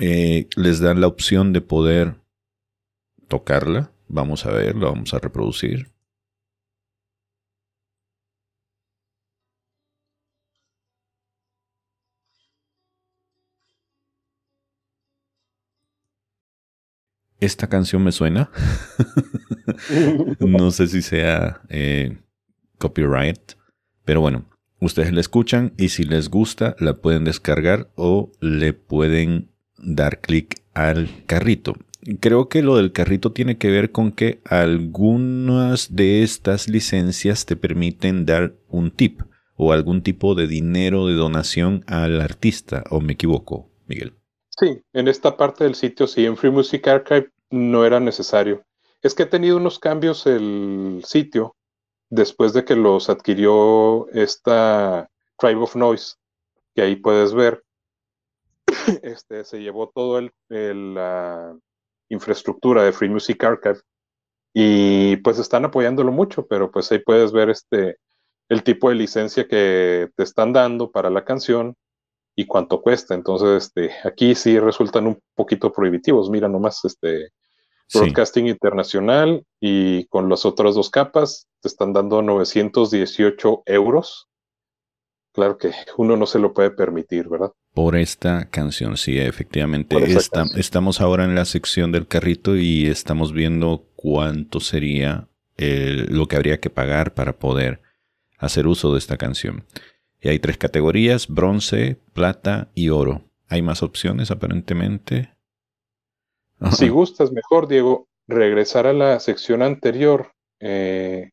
eh, 0.01 0.49
les 0.57 0.81
dan 0.81 1.01
la 1.01 1.07
opción 1.07 1.53
de 1.53 1.61
poder 1.61 2.17
tocarla. 3.29 3.93
Vamos 4.09 4.47
a 4.47 4.53
ver, 4.53 4.77
la 4.77 4.87
vamos 4.87 5.15
a 5.15 5.19
reproducir. 5.19 5.93
Esta 17.41 17.69
canción 17.69 18.05
me 18.05 18.13
suena. 18.13 18.51
no 20.39 20.71
sé 20.71 20.87
si 20.87 21.03
sea 21.03 21.61
eh, 21.69 22.19
copyright, 22.79 23.55
pero 24.05 24.21
bueno, 24.21 24.49
ustedes 24.81 25.13
la 25.13 25.21
escuchan 25.21 25.75
y 25.77 25.89
si 25.89 26.05
les 26.05 26.29
gusta 26.29 26.77
la 26.79 26.99
pueden 26.99 27.25
descargar 27.25 27.91
o 27.97 28.31
le 28.41 28.75
pueden 28.75 29.52
dar 29.83 30.21
clic 30.21 30.63
al 30.75 31.09
carrito. 31.27 31.75
Creo 32.21 32.49
que 32.49 32.63
lo 32.63 32.77
del 32.77 32.93
carrito 32.93 33.33
tiene 33.33 33.59
que 33.59 33.71
ver 33.71 33.93
con 33.93 34.13
que 34.13 34.41
algunas 34.45 35.95
de 35.95 36.23
estas 36.23 36.69
licencias 36.69 37.47
te 37.47 37.55
permiten 37.55 38.27
dar 38.27 38.55
un 38.69 38.91
tip 38.91 39.21
o 39.57 39.73
algún 39.73 40.03
tipo 40.03 40.35
de 40.35 40.47
dinero 40.47 41.07
de 41.07 41.15
donación 41.15 41.85
al 41.87 42.21
artista, 42.21 42.83
o 42.91 43.01
me 43.01 43.13
equivoco, 43.13 43.71
Miguel. 43.87 44.15
Sí, 44.49 44.83
en 44.93 45.09
esta 45.09 45.37
parte 45.37 45.65
del 45.65 45.75
sitio, 45.75 46.07
sí, 46.07 46.25
en 46.25 46.37
Free 46.37 46.51
Music 46.51 46.87
Archive 46.89 47.31
no 47.51 47.85
era 47.85 48.01
necesario. 48.01 48.65
Es 49.03 49.15
que 49.15 49.25
ha 49.25 49.31
tenido 49.31 49.57
unos 49.57 49.79
cambios 49.79 50.27
el 50.27 51.03
sitio 51.05 51.55
después 52.11 52.53
de 52.53 52.65
que 52.65 52.77
los 52.77 53.09
adquirió 53.09 54.09
esta 54.11 55.09
Tribe 55.39 55.63
of 55.63 55.77
Noise, 55.77 56.17
que 56.75 56.83
ahí 56.83 56.97
puedes 56.97 57.33
ver 57.33 57.63
este, 59.03 59.45
se 59.45 59.61
llevó 59.61 59.91
todo 59.95 60.19
el, 60.19 60.33
la 60.95 61.57
infraestructura 62.09 62.85
de 62.85 62.93
Free 62.93 63.09
Music 63.09 63.43
Archive 63.45 63.81
y 64.55 65.17
pues 65.17 65.39
están 65.39 65.65
apoyándolo 65.65 66.13
mucho, 66.13 66.47
pero 66.47 66.71
pues 66.71 66.91
ahí 66.93 66.99
puedes 66.99 67.33
ver 67.33 67.51
este 67.51 67.97
el 68.49 68.63
tipo 68.63 68.91
de 68.91 68.97
licencia 68.97 69.49
que 69.49 70.11
te 70.15 70.23
están 70.23 70.53
dando 70.53 70.91
para 70.91 71.09
la 71.09 71.25
canción 71.25 71.75
y 72.37 72.47
cuánto 72.47 72.83
cuesta. 72.83 73.15
Entonces, 73.15 73.65
este, 73.65 73.91
aquí 74.05 74.35
sí 74.35 74.59
resultan 74.59 75.07
un 75.07 75.19
poquito 75.35 75.73
prohibitivos. 75.73 76.29
Mira 76.29 76.49
nomás, 76.49 76.85
este, 76.85 77.31
Broadcasting 77.95 78.49
Internacional 78.49 79.45
y 79.61 80.07
con 80.07 80.29
las 80.29 80.45
otras 80.45 80.75
dos 80.75 80.91
capas 80.91 81.49
te 81.61 81.69
están 81.69 81.93
dando 81.93 82.23
918 82.23 83.63
euros 83.67 84.29
claro 85.33 85.59
que 85.59 85.73
uno 85.97 86.17
no 86.17 86.27
se 86.27 86.39
lo 86.39 86.53
puede 86.53 86.71
permitir, 86.71 87.29
¿verdad? 87.29 87.53
Por 87.75 87.97
esta 87.97 88.49
canción, 88.51 88.97
sí, 88.97 89.19
efectivamente. 89.19 89.97
estamos 90.57 91.01
ahora 91.01 91.25
en 91.25 91.35
la 91.35 91.45
sección 91.45 91.93
del 91.93 92.07
carrito 92.07 92.57
y 92.57 92.87
estamos 92.87 93.33
viendo 93.33 93.87
cuánto 93.97 94.61
sería 94.61 95.29
lo 95.57 96.27
que 96.27 96.37
habría 96.37 96.61
que 96.61 96.71
pagar 96.71 97.15
para 97.15 97.39
poder 97.39 97.81
hacer 98.39 98.67
uso 98.67 98.93
de 98.93 98.99
esta 98.99 99.17
canción. 99.17 99.65
Y 100.21 100.29
hay 100.29 100.39
tres 100.39 100.59
categorías, 100.59 101.29
bronce, 101.29 102.01
plata 102.13 102.71
y 102.75 102.91
oro. 102.91 103.23
¿Hay 103.49 103.63
más 103.63 103.83
opciones 103.83 104.31
aparentemente? 104.31 105.35
Si 106.71 106.89
gustas 106.89 107.33
mejor, 107.33 107.67
Diego, 107.69 108.09
regresar 108.29 108.87
a 108.87 108.93
la 108.93 109.19
sección 109.21 109.63
anterior 109.63 110.33
eh, 110.61 111.31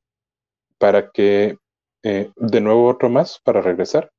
para 0.80 1.12
que 1.12 1.58
eh, 2.04 2.32
de 2.36 2.62
nuevo 2.62 2.88
otro 2.88 3.10
más 3.10 3.40
para 3.44 3.62
regresar. 3.62 4.12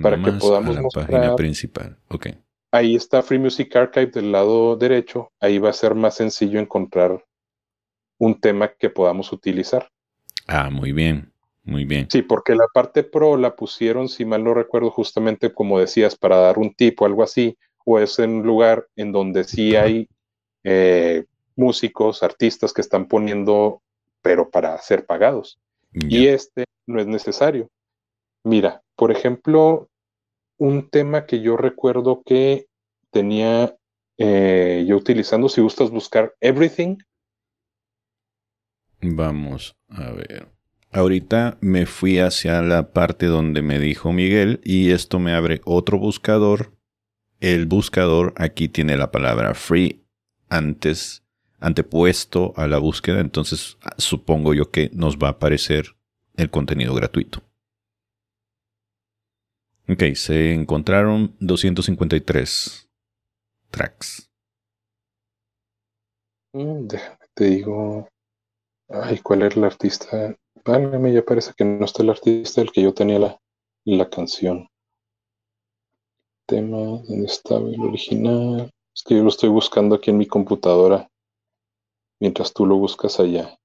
Para 0.00 0.22
que 0.22 0.32
podamos 0.32 0.76
a 0.76 0.82
la 0.82 0.88
página 0.88 1.36
principal. 1.36 1.98
Ok. 2.08 2.28
Ahí 2.70 2.94
está 2.94 3.22
Free 3.22 3.38
Music 3.38 3.74
Archive 3.74 4.08
del 4.08 4.30
lado 4.30 4.76
derecho. 4.76 5.32
Ahí 5.40 5.58
va 5.58 5.70
a 5.70 5.72
ser 5.72 5.94
más 5.94 6.14
sencillo 6.14 6.60
encontrar 6.60 7.24
un 8.18 8.40
tema 8.40 8.68
que 8.68 8.90
podamos 8.90 9.32
utilizar. 9.32 9.90
Ah, 10.46 10.70
muy 10.70 10.92
bien. 10.92 11.32
Muy 11.64 11.84
bien. 11.84 12.08
Sí, 12.10 12.22
porque 12.22 12.54
la 12.54 12.66
parte 12.72 13.02
pro 13.02 13.36
la 13.36 13.54
pusieron, 13.54 14.08
si 14.08 14.24
mal 14.24 14.42
no 14.42 14.54
recuerdo, 14.54 14.90
justamente 14.90 15.52
como 15.52 15.78
decías, 15.78 16.16
para 16.16 16.36
dar 16.36 16.58
un 16.58 16.72
tipo, 16.74 17.04
algo 17.04 17.22
así, 17.22 17.58
o 17.84 17.98
es 17.98 18.18
en 18.18 18.30
un 18.30 18.46
lugar 18.46 18.86
en 18.96 19.12
donde 19.12 19.44
sí 19.44 19.76
hay 19.76 20.08
eh, 20.64 21.26
músicos, 21.56 22.22
artistas 22.22 22.72
que 22.72 22.80
están 22.80 23.06
poniendo, 23.06 23.82
pero 24.22 24.48
para 24.48 24.78
ser 24.78 25.04
pagados. 25.04 25.58
Y 25.92 26.26
este 26.26 26.64
no 26.86 27.00
es 27.00 27.06
necesario. 27.06 27.68
Mira, 28.44 28.82
por 28.96 29.10
ejemplo, 29.10 29.88
un 30.58 30.88
tema 30.90 31.26
que 31.26 31.40
yo 31.40 31.56
recuerdo 31.56 32.22
que 32.24 32.66
tenía 33.10 33.76
eh, 34.18 34.84
yo 34.86 34.96
utilizando, 34.96 35.48
si 35.48 35.60
gustas 35.60 35.90
buscar 35.90 36.34
Everything. 36.40 36.98
Vamos 39.00 39.76
a 39.88 40.10
ver. 40.10 40.48
Ahorita 40.90 41.58
me 41.60 41.86
fui 41.86 42.18
hacia 42.18 42.62
la 42.62 42.92
parte 42.92 43.26
donde 43.26 43.62
me 43.62 43.78
dijo 43.78 44.12
Miguel 44.12 44.60
y 44.64 44.90
esto 44.90 45.18
me 45.18 45.32
abre 45.32 45.60
otro 45.64 45.98
buscador 45.98 46.78
el 47.40 47.66
buscador 47.66 48.34
aquí 48.36 48.68
tiene 48.68 48.96
la 48.96 49.12
palabra 49.12 49.54
free 49.54 50.04
antes, 50.48 51.24
antepuesto 51.60 52.52
a 52.56 52.66
la 52.66 52.78
búsqueda, 52.78 53.20
entonces 53.20 53.78
supongo 53.96 54.54
yo 54.54 54.70
que 54.70 54.90
nos 54.92 55.18
va 55.18 55.28
a 55.28 55.32
aparecer 55.32 55.96
el 56.36 56.50
contenido 56.50 56.94
gratuito. 56.94 57.42
Ok, 59.88 60.14
se 60.14 60.52
encontraron 60.52 61.34
253 61.40 62.88
tracks. 63.70 64.30
Mm, 66.52 66.86
déjame, 66.86 67.18
te 67.34 67.44
digo. 67.44 68.08
Ay, 68.90 69.18
¿cuál 69.18 69.42
era 69.42 69.54
el 69.54 69.64
artista? 69.64 70.34
Válgame, 70.64 71.12
ya 71.12 71.22
parece 71.22 71.52
que 71.56 71.64
no 71.64 71.84
está 71.84 72.02
el 72.02 72.10
artista 72.10 72.60
del 72.60 72.70
que 72.70 72.82
yo 72.82 72.92
tenía 72.92 73.18
la, 73.18 73.38
la 73.84 74.08
canción. 74.08 74.68
Tema, 76.46 76.78
¿dónde 76.78 77.26
estaba 77.26 77.68
el 77.68 77.80
original? 77.80 78.70
Es 78.94 79.02
que 79.02 79.16
yo 79.16 79.22
lo 79.22 79.28
estoy 79.28 79.48
buscando 79.50 79.96
aquí 79.96 80.10
en 80.10 80.18
mi 80.18 80.26
computadora 80.26 81.08
mientras 82.20 82.52
tú 82.52 82.66
lo 82.66 82.76
buscas 82.76 83.20
allá. 83.20 83.58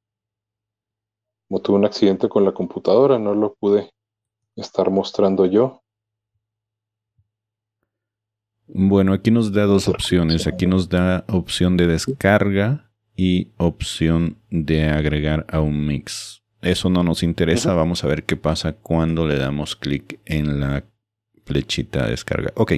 Como 1.47 1.61
tuve 1.61 1.77
un 1.77 1.85
accidente 1.85 2.29
con 2.29 2.45
la 2.45 2.53
computadora, 2.53 3.19
no 3.19 3.33
lo 3.35 3.53
pude 3.55 3.91
estar 4.55 4.89
mostrando 4.89 5.45
yo. 5.45 5.81
Bueno, 8.67 9.13
aquí 9.13 9.29
nos 9.29 9.51
da 9.51 9.65
dos 9.65 9.87
opciones. 9.87 10.47
Aquí 10.47 10.67
nos 10.67 10.89
da 10.89 11.25
opción 11.27 11.77
de 11.77 11.87
descarga 11.87 12.91
y 13.15 13.51
opción 13.57 14.37
de 14.49 14.89
agregar 14.89 15.45
a 15.49 15.59
un 15.59 15.85
mix. 15.85 16.43
Eso 16.61 16.89
no 16.89 17.03
nos 17.03 17.23
interesa. 17.23 17.73
Vamos 17.73 18.03
a 18.03 18.07
ver 18.07 18.23
qué 18.23 18.37
pasa 18.37 18.73
cuando 18.73 19.27
le 19.27 19.37
damos 19.37 19.75
clic 19.75 20.19
en 20.25 20.59
la 20.59 20.85
flechita 21.45 22.05
de 22.05 22.11
descarga. 22.11 22.51
Ok, 22.55 22.73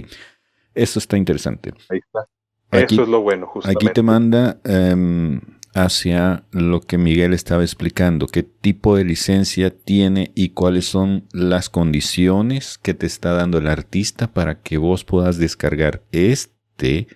esto 0.73 0.99
está 0.99 1.17
interesante. 1.17 1.71
Ahí 1.89 1.99
está. 1.99 2.27
Eso 2.71 3.03
es 3.03 3.07
lo 3.07 3.21
bueno, 3.21 3.47
justamente. 3.47 3.85
Aquí 3.85 3.93
te 3.93 4.01
manda 4.01 4.59
em, 4.65 5.39
hacia 5.75 6.47
lo 6.51 6.79
que 6.79 6.97
Miguel 6.97 7.33
estaba 7.33 7.61
explicando, 7.61 8.27
qué 8.27 8.43
tipo 8.43 8.95
de 8.95 9.03
licencia 9.03 9.77
tiene 9.77 10.31
y 10.33 10.49
cuáles 10.49 10.85
son 10.85 11.27
las 11.33 11.69
condiciones 11.69 12.77
que 12.77 12.93
te 12.93 13.05
está 13.05 13.33
dando 13.33 13.57
el 13.57 13.67
artista 13.67 14.33
para 14.33 14.61
que 14.61 14.77
vos 14.77 15.03
puedas 15.03 15.37
descargar 15.37 16.05
este 16.13 17.07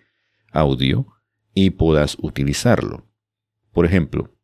audio 0.52 1.08
y 1.54 1.70
puedas 1.70 2.18
utilizarlo. 2.20 3.08
Por 3.72 3.86
ejemplo, 3.86 4.38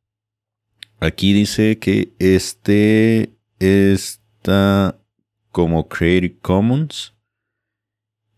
aquí 1.01 1.34
dice 1.34 1.77
que 1.77 2.15
este 2.17 3.38
está 3.60 4.98
como 5.51 5.89
Creative 5.89 6.39
Commons. 6.39 7.13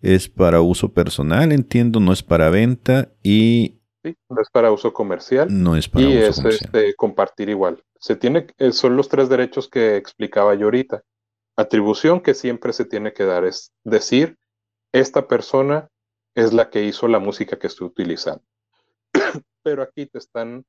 Es 0.01 0.27
para 0.27 0.61
uso 0.61 0.91
personal, 0.91 1.51
entiendo, 1.51 1.99
no 1.99 2.13
es 2.13 2.23
para 2.23 2.49
venta 2.49 3.13
y 3.21 3.76
no 4.03 4.41
es 4.41 4.49
para 4.49 4.71
uso 4.71 4.93
comercial. 4.93 5.47
No 5.49 5.75
es 5.75 5.87
para 5.87 6.05
y 6.05 6.17
es 6.17 6.39
Este, 6.39 6.95
compartir 6.95 7.49
igual. 7.49 7.83
Se 7.99 8.15
tiene, 8.15 8.47
eh, 8.57 8.71
son 8.71 8.95
los 8.95 9.09
tres 9.09 9.29
derechos 9.29 9.69
que 9.69 9.95
explicaba 9.95 10.55
yo 10.55 10.65
ahorita. 10.65 11.03
Atribución 11.55 12.21
que 12.21 12.33
siempre 12.33 12.73
se 12.73 12.85
tiene 12.85 13.13
que 13.13 13.25
dar 13.25 13.43
es 13.45 13.71
decir, 13.83 14.37
esta 14.93 15.27
persona 15.27 15.89
es 16.35 16.53
la 16.53 16.69
que 16.69 16.83
hizo 16.83 17.07
la 17.07 17.19
música 17.19 17.57
que 17.57 17.67
estoy 17.67 17.87
utilizando. 17.87 18.43
Pero 19.63 19.81
aquí 19.81 20.05
te 20.05 20.19
están 20.19 20.65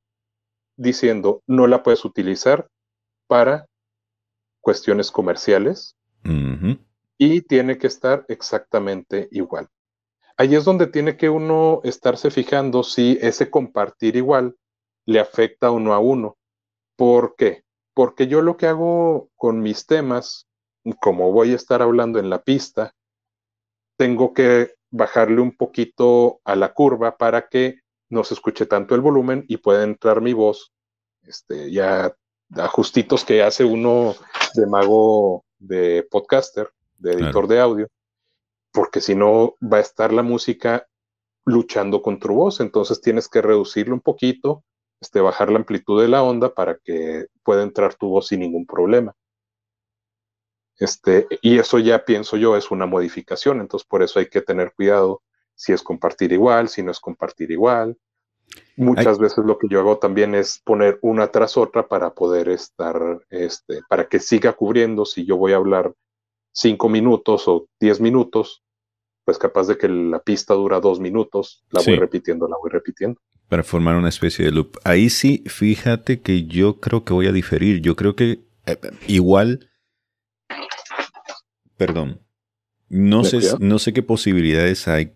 diciendo, 0.77 1.43
no 1.45 1.67
la 1.67 1.83
puedes 1.83 2.03
utilizar 2.05 2.67
para 3.27 3.67
cuestiones 4.61 5.11
comerciales 5.11 5.95
y 7.17 7.41
tiene 7.41 7.77
que 7.77 7.87
estar 7.87 8.25
exactamente 8.27 9.29
igual 9.31 9.69
ahí 10.39 10.55
es 10.55 10.63
donde 10.63 10.87
tiene 10.87 11.17
que 11.17 11.29
uno 11.29 11.81
estarse 11.83 12.31
fijando 12.31 12.81
si 12.81 13.19
ese 13.21 13.51
compartir 13.51 14.15
igual 14.15 14.55
le 15.05 15.19
afecta 15.19 15.69
uno 15.69 15.93
a 15.93 15.99
uno. 15.99 16.37
¿Por 16.95 17.35
qué? 17.35 17.65
Porque 17.93 18.27
yo 18.27 18.41
lo 18.41 18.55
que 18.55 18.67
hago 18.67 19.29
con 19.35 19.59
mis 19.59 19.85
temas, 19.85 20.47
como 21.01 21.33
voy 21.33 21.51
a 21.51 21.55
estar 21.55 21.81
hablando 21.81 22.19
en 22.19 22.29
la 22.29 22.41
pista, 22.41 22.93
tengo 23.97 24.33
que 24.33 24.75
bajarle 24.91 25.41
un 25.41 25.57
poquito 25.57 26.39
a 26.45 26.55
la 26.55 26.73
curva 26.73 27.17
para 27.17 27.49
que 27.49 27.81
no 28.07 28.23
se 28.23 28.33
escuche 28.33 28.65
tanto 28.65 28.95
el 28.95 29.01
volumen 29.01 29.43
y 29.49 29.57
pueda 29.57 29.83
entrar 29.83 30.21
mi 30.21 30.31
voz, 30.31 30.71
este, 31.23 31.69
ya 31.69 32.15
ajustitos 32.55 33.25
que 33.25 33.43
hace 33.43 33.65
uno 33.65 34.15
de 34.55 34.65
mago 34.67 35.43
de 35.57 36.07
podcaster, 36.09 36.69
de 36.97 37.11
editor 37.11 37.47
de 37.47 37.59
audio, 37.59 37.87
porque 38.71 39.01
si 39.01 39.15
no 39.15 39.55
va 39.61 39.77
a 39.77 39.81
estar 39.81 40.13
la 40.13 40.23
música 40.23 40.87
luchando 41.45 42.01
con 42.01 42.19
tu 42.19 42.33
voz, 42.33 42.59
entonces 42.59 43.01
tienes 43.01 43.27
que 43.27 43.41
reducirlo 43.41 43.93
un 43.93 44.01
poquito, 44.01 44.63
este, 45.01 45.21
bajar 45.21 45.51
la 45.51 45.59
amplitud 45.59 46.01
de 46.01 46.07
la 46.07 46.23
onda 46.23 46.53
para 46.53 46.77
que 46.77 47.27
pueda 47.43 47.63
entrar 47.63 47.95
tu 47.95 48.09
voz 48.09 48.27
sin 48.27 48.41
ningún 48.41 48.65
problema. 48.65 49.15
Este, 50.77 51.27
y 51.41 51.59
eso 51.59 51.79
ya 51.79 52.05
pienso 52.05 52.37
yo 52.37 52.55
es 52.55 52.71
una 52.71 52.85
modificación, 52.85 53.59
entonces 53.59 53.87
por 53.87 54.01
eso 54.01 54.19
hay 54.19 54.29
que 54.29 54.41
tener 54.41 54.73
cuidado 54.73 55.21
si 55.55 55.73
es 55.73 55.83
compartir 55.83 56.31
igual, 56.31 56.69
si 56.69 56.83
no 56.83 56.91
es 56.91 56.99
compartir 56.99 57.51
igual. 57.51 57.97
Muchas 58.77 59.19
veces 59.19 59.43
lo 59.45 59.57
que 59.57 59.67
yo 59.67 59.81
hago 59.81 59.99
también 59.99 60.33
es 60.33 60.59
poner 60.63 60.97
una 61.01 61.27
tras 61.27 61.57
otra 61.57 61.87
para 61.87 62.13
poder 62.13 62.49
estar, 62.49 63.21
este, 63.29 63.81
para 63.89 64.07
que 64.07 64.19
siga 64.19 64.53
cubriendo. 64.53 65.05
Si 65.05 65.25
yo 65.25 65.37
voy 65.37 65.51
a 65.51 65.57
hablar 65.57 65.93
cinco 66.51 66.89
minutos 66.89 67.47
o 67.47 67.67
diez 67.79 67.99
minutos, 67.99 68.63
pues 69.25 69.37
capaz 69.37 69.67
de 69.67 69.77
que 69.77 69.87
la 69.87 70.19
pista 70.19 70.53
dura 70.53 70.79
dos 70.79 70.99
minutos, 70.99 71.63
la 71.71 71.81
voy 71.81 71.95
repitiendo, 71.95 72.47
la 72.47 72.57
voy 72.61 72.71
repitiendo. 72.71 73.19
Para 73.47 73.63
formar 73.63 73.95
una 73.95 74.09
especie 74.09 74.45
de 74.45 74.51
loop. 74.51 74.77
Ahí 74.83 75.09
sí, 75.09 75.43
fíjate 75.47 76.21
que 76.21 76.45
yo 76.45 76.79
creo 76.79 77.03
que 77.03 77.13
voy 77.13 77.27
a 77.27 77.31
diferir. 77.31 77.81
Yo 77.81 77.95
creo 77.95 78.15
que 78.15 78.39
eh, 78.65 78.77
igual, 79.07 79.69
perdón, 81.77 82.21
no 82.89 83.23
sé, 83.23 83.39
no 83.59 83.79
sé 83.79 83.93
qué 83.93 84.03
posibilidades 84.03 84.87
hay 84.87 85.13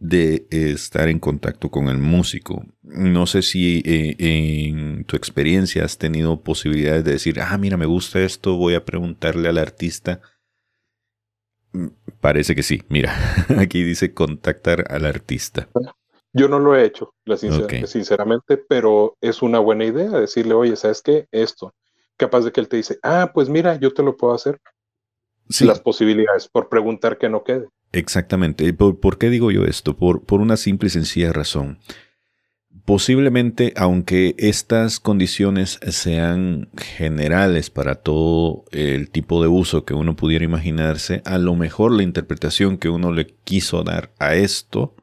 de 0.00 0.46
estar 0.50 1.08
en 1.08 1.18
contacto 1.18 1.70
con 1.70 1.88
el 1.88 1.98
músico. 1.98 2.64
No 2.82 3.26
sé 3.26 3.42
si 3.42 3.82
eh, 3.84 4.14
en 4.18 5.04
tu 5.04 5.16
experiencia 5.16 5.84
has 5.84 5.98
tenido 5.98 6.42
posibilidades 6.42 7.04
de 7.04 7.12
decir, 7.12 7.40
ah, 7.40 7.58
mira, 7.58 7.76
me 7.76 7.86
gusta 7.86 8.20
esto, 8.20 8.56
voy 8.56 8.74
a 8.74 8.84
preguntarle 8.84 9.48
al 9.48 9.58
artista 9.58 10.20
Parece 12.20 12.54
que 12.54 12.62
sí. 12.62 12.82
Mira, 12.88 13.14
aquí 13.58 13.82
dice 13.82 14.14
contactar 14.14 14.84
al 14.90 15.06
artista. 15.06 15.68
Yo 16.32 16.48
no 16.48 16.58
lo 16.58 16.76
he 16.76 16.84
hecho, 16.84 17.14
sinceramente, 17.86 18.58
pero 18.58 19.16
es 19.20 19.42
una 19.42 19.58
buena 19.58 19.84
idea 19.84 20.10
decirle, 20.10 20.54
oye, 20.54 20.76
¿sabes 20.76 21.02
qué? 21.02 21.26
Esto. 21.32 21.74
Capaz 22.16 22.42
de 22.42 22.52
que 22.52 22.60
él 22.60 22.68
te 22.68 22.76
dice, 22.76 22.98
ah, 23.02 23.30
pues 23.32 23.48
mira, 23.48 23.76
yo 23.76 23.92
te 23.94 24.02
lo 24.02 24.16
puedo 24.16 24.34
hacer. 24.34 24.60
Las 25.60 25.80
posibilidades, 25.80 26.46
por 26.48 26.68
preguntar 26.68 27.16
que 27.16 27.30
no 27.30 27.42
quede. 27.42 27.68
Exactamente. 27.92 28.70
¿Por, 28.74 29.00
¿Por, 29.00 29.16
qué 29.16 29.30
digo 29.30 29.50
yo 29.50 29.64
esto? 29.64 29.96
Por, 29.96 30.22
por 30.24 30.40
una 30.40 30.58
simple 30.58 30.88
y 30.88 30.90
sencilla 30.90 31.32
razón. 31.32 31.78
Posiblemente, 32.88 33.74
aunque 33.76 34.34
estas 34.38 34.98
condiciones 34.98 35.78
sean 35.90 36.70
generales 36.74 37.68
para 37.68 37.96
todo 37.96 38.64
el 38.72 39.10
tipo 39.10 39.42
de 39.42 39.48
uso 39.48 39.84
que 39.84 39.92
uno 39.92 40.16
pudiera 40.16 40.46
imaginarse, 40.46 41.20
a 41.26 41.36
lo 41.36 41.54
mejor 41.54 41.92
la 41.92 42.02
interpretación 42.02 42.78
que 42.78 42.88
uno 42.88 43.12
le 43.12 43.26
quiso 43.44 43.82
dar 43.82 44.14
a 44.18 44.36
esto 44.36 44.96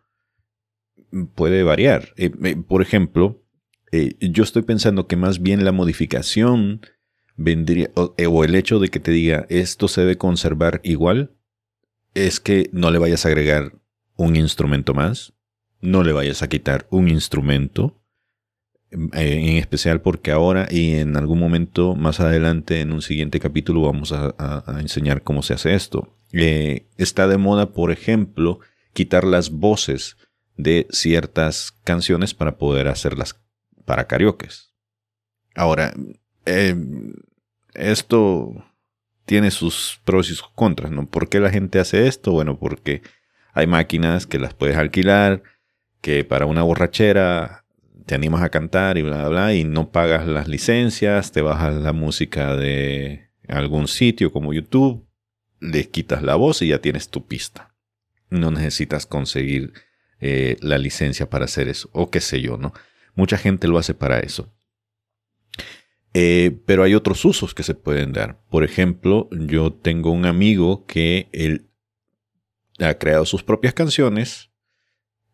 puede 1.36 1.62
variar. 1.62 2.16
Eh, 2.18 2.32
eh, 2.44 2.56
por 2.56 2.82
ejemplo, 2.82 3.44
eh, 3.92 4.16
yo 4.20 4.44
estoy 4.44 4.64
pensando 4.64 5.06
que 5.06 5.16
más 5.16 5.44
bien 5.44 5.64
la 5.64 5.72
modificación 5.72 6.82
vendría, 7.36 7.92
o, 7.94 8.16
o 8.18 8.44
el 8.44 8.56
hecho 8.56 8.80
de 8.80 8.88
que 8.88 9.00
te 9.00 9.12
diga 9.12 9.46
esto 9.50 9.88
se 9.88 10.02
debe 10.02 10.18
conservar 10.18 10.82
igual, 10.84 11.36
es 12.16 12.40
que 12.40 12.68
no 12.74 12.90
le 12.90 12.98
vayas 12.98 13.28
a 13.28 13.28
agregar 13.28 13.74
un 14.16 14.36
instrumento 14.36 14.96
más, 14.96 15.35
no 15.82 16.04
le 16.04 16.14
vayas 16.14 16.42
a 16.42 16.50
quitar 16.50 16.88
un 16.90 17.10
instrumento, 17.10 18.02
eh, 18.92 19.50
en 19.50 19.58
especial 19.58 20.02
porque 20.02 20.32
ahora 20.32 20.68
y 20.70 20.96
en 20.96 21.18
algún 21.18 21.40
momento 21.40 21.96
más 21.96 22.20
adelante 22.20 22.80
en 22.82 22.94
un 22.94 23.02
siguiente 23.02 23.40
capítulo 23.40 23.82
vamos 23.82 24.14
a, 24.14 24.64
enseñar 24.80 25.24
cómo 25.24 25.44
se 25.44 25.54
hace 25.54 25.76
esto. 25.76 26.16
Eh, 26.32 26.88
está 26.98 27.28
de 27.28 27.38
moda, 27.38 27.74
por 27.74 27.92
ejemplo, 27.92 28.60
quitar 28.94 29.24
las 29.24 29.50
voces 29.52 30.18
de 30.58 30.88
ciertas 30.92 31.74
canciones 31.84 32.34
para 32.34 32.58
poder 32.58 32.88
hacerlas 32.88 33.42
para 33.86 34.08
karaoke. 34.08 34.48
Ahora, 35.56 35.94
eh, 36.46 36.76
esto 37.74 38.54
tiene 39.26 39.52
sus 39.52 40.00
pros 40.06 40.30
y 40.30 40.36
sus 40.36 40.50
contras, 40.50 40.92
¿no? 40.92 41.06
¿Por 41.08 41.30
qué 41.30 41.40
la 41.40 41.50
gente 41.50 41.80
hace 41.80 42.08
esto? 42.08 42.32
Bueno, 42.32 42.58
porque 42.60 43.02
hay 43.54 43.68
máquinas 43.68 44.28
que 44.28 44.40
las 44.40 44.54
puedes 44.54 44.78
alquilar, 44.78 45.44
que 46.06 46.24
para 46.24 46.46
una 46.46 46.62
borrachera 46.62 47.66
te 48.06 48.14
animas 48.14 48.44
a 48.44 48.50
cantar 48.50 49.00
y 49.00 49.02
bla, 49.02 49.22
bla, 49.22 49.28
bla, 49.30 49.54
y 49.56 49.64
no 49.64 49.90
pagas 49.90 50.28
las 50.28 50.48
licencias, 50.48 51.32
te 51.32 51.42
bajas 51.42 51.74
la 51.74 51.94
música 51.94 52.56
de 52.56 53.32
algún 53.48 53.88
sitio 53.88 54.32
como 54.32 54.54
YouTube, 54.54 55.04
le 55.60 55.90
quitas 55.90 56.22
la 56.22 56.36
voz 56.36 56.62
y 56.62 56.68
ya 56.68 56.80
tienes 56.80 57.10
tu 57.10 57.26
pista. 57.26 57.74
no 58.30 58.52
necesitas 58.52 59.08
conseguir 59.08 59.74
eh, 60.20 60.58
la 60.62 60.78
licencia 60.78 61.28
para 61.28 61.46
hacer 61.46 61.70
eso, 61.70 61.90
o 61.92 62.12
qué 62.12 62.22
sé 62.22 62.40
yo, 62.40 62.60
¿no? 62.60 62.72
Mucha 63.16 63.40
gente 63.40 63.68
lo 63.68 63.80
hace 63.80 63.96
para 63.96 64.20
eso. 64.20 64.54
Eh, 66.14 66.56
pero 66.68 66.84
hay 66.84 66.94
otros 66.94 67.26
usos 67.26 67.56
que 67.56 67.64
se 67.64 67.74
pueden 67.74 68.14
dar. 68.14 68.44
Por 68.52 68.64
ejemplo, 68.64 69.28
yo 69.32 69.74
tengo 69.74 70.12
un 70.12 70.28
amigo 70.28 70.86
que 70.86 71.30
él 71.32 71.72
ha 72.78 72.94
creado 73.00 73.26
sus 73.26 73.42
propias 73.42 73.74
canciones, 73.74 74.52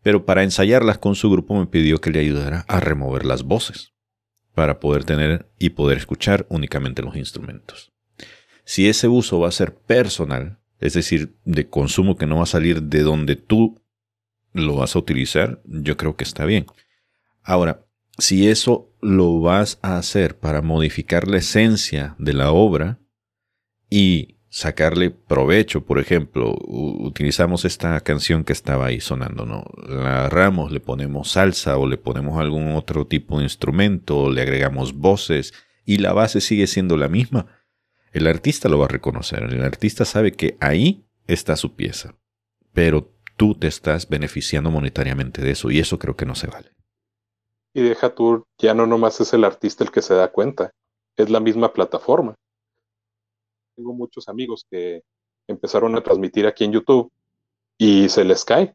pero 0.02 0.24
para 0.24 0.42
ensayarlas 0.42 0.98
con 0.98 1.14
su 1.14 1.30
grupo 1.30 1.58
me 1.58 1.66
pidió 1.66 2.00
que 2.00 2.10
le 2.10 2.20
ayudara 2.20 2.64
a 2.68 2.80
remover 2.80 3.24
las 3.24 3.44
voces 3.44 3.92
para 4.54 4.80
poder 4.80 5.04
tener 5.04 5.50
y 5.58 5.70
poder 5.70 5.98
escuchar 5.98 6.46
únicamente 6.50 7.02
los 7.02 7.16
instrumentos. 7.16 7.92
Si 8.64 8.88
ese 8.88 9.08
uso 9.08 9.40
va 9.40 9.48
a 9.48 9.52
ser 9.52 9.74
personal, 9.74 10.58
es 10.78 10.94
decir, 10.94 11.36
de 11.44 11.68
consumo 11.68 12.16
que 12.16 12.26
no 12.26 12.36
va 12.36 12.42
a 12.42 12.46
salir 12.46 12.82
de 12.82 13.02
donde 13.02 13.36
tú 13.36 13.80
lo 14.52 14.76
vas 14.76 14.94
a 14.94 14.98
utilizar, 14.98 15.62
yo 15.64 15.96
creo 15.96 16.16
que 16.16 16.24
está 16.24 16.44
bien. 16.44 16.66
Ahora, 17.42 17.86
si 18.18 18.48
eso 18.48 18.92
lo 19.00 19.40
vas 19.40 19.78
a 19.82 19.96
hacer 19.96 20.38
para 20.38 20.62
modificar 20.62 21.28
la 21.28 21.38
esencia 21.38 22.14
de 22.18 22.34
la 22.34 22.52
obra 22.52 23.00
y 23.88 24.38
sacarle 24.52 25.10
provecho, 25.10 25.86
por 25.86 25.98
ejemplo, 25.98 26.54
utilizamos 26.60 27.64
esta 27.64 27.98
canción 28.00 28.44
que 28.44 28.52
estaba 28.52 28.84
ahí 28.84 29.00
sonando, 29.00 29.46
¿no? 29.46 29.64
La 29.88 30.26
agarramos, 30.26 30.70
le 30.70 30.78
ponemos 30.78 31.30
salsa 31.30 31.78
o 31.78 31.86
le 31.86 31.96
ponemos 31.96 32.38
algún 32.38 32.72
otro 32.72 33.06
tipo 33.06 33.38
de 33.38 33.44
instrumento, 33.44 34.30
le 34.30 34.42
agregamos 34.42 34.92
voces 34.92 35.54
y 35.86 35.96
la 35.98 36.12
base 36.12 36.42
sigue 36.42 36.66
siendo 36.66 36.98
la 36.98 37.08
misma. 37.08 37.46
El 38.12 38.26
artista 38.26 38.68
lo 38.68 38.78
va 38.78 38.84
a 38.84 38.88
reconocer, 38.88 39.42
el 39.42 39.64
artista 39.64 40.04
sabe 40.04 40.32
que 40.32 40.58
ahí 40.60 41.06
está 41.26 41.56
su 41.56 41.74
pieza, 41.74 42.14
pero 42.74 43.10
tú 43.38 43.54
te 43.54 43.68
estás 43.68 44.06
beneficiando 44.06 44.70
monetariamente 44.70 45.40
de 45.40 45.52
eso 45.52 45.70
y 45.70 45.78
eso 45.78 45.98
creo 45.98 46.14
que 46.14 46.26
no 46.26 46.34
se 46.34 46.48
vale. 46.48 46.72
Y 47.72 47.80
deja 47.80 48.14
tú, 48.14 48.44
ya 48.58 48.74
no 48.74 48.86
nomás 48.86 49.18
es 49.22 49.32
el 49.32 49.44
artista 49.44 49.82
el 49.82 49.90
que 49.90 50.02
se 50.02 50.12
da 50.12 50.30
cuenta, 50.30 50.72
es 51.16 51.30
la 51.30 51.40
misma 51.40 51.72
plataforma 51.72 52.34
tengo 53.76 53.94
muchos 53.94 54.28
amigos 54.28 54.66
que 54.70 55.02
empezaron 55.48 55.96
a 55.96 56.02
transmitir 56.02 56.46
aquí 56.46 56.64
en 56.64 56.72
YouTube 56.72 57.10
y 57.78 58.08
se 58.08 58.24
les 58.24 58.44
cae 58.44 58.74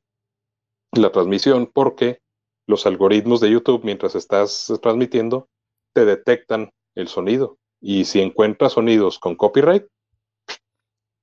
la 0.93 1.11
transmisión 1.11 1.69
porque 1.73 2.19
los 2.67 2.85
algoritmos 2.85 3.39
de 3.39 3.51
YouTube 3.51 3.83
mientras 3.83 4.15
estás 4.15 4.71
transmitiendo 4.81 5.49
te 5.93 6.05
detectan 6.05 6.71
el 6.95 7.07
sonido 7.07 7.57
y 7.81 8.05
si 8.05 8.19
encuentras 8.19 8.73
sonidos 8.73 9.19
con 9.19 9.35
copyright 9.35 9.85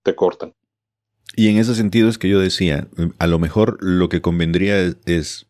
te 0.03 0.15
cortan. 0.15 0.55
Y 1.37 1.49
en 1.49 1.59
ese 1.59 1.75
sentido 1.75 2.09
es 2.09 2.19
que 2.19 2.29
yo 2.29 2.39
decía, 2.39 2.89
a 3.19 3.27
lo 3.27 3.39
mejor 3.39 3.79
lo 3.81 4.09
que 4.09 4.21
convendría 4.21 4.79
es, 5.07 5.47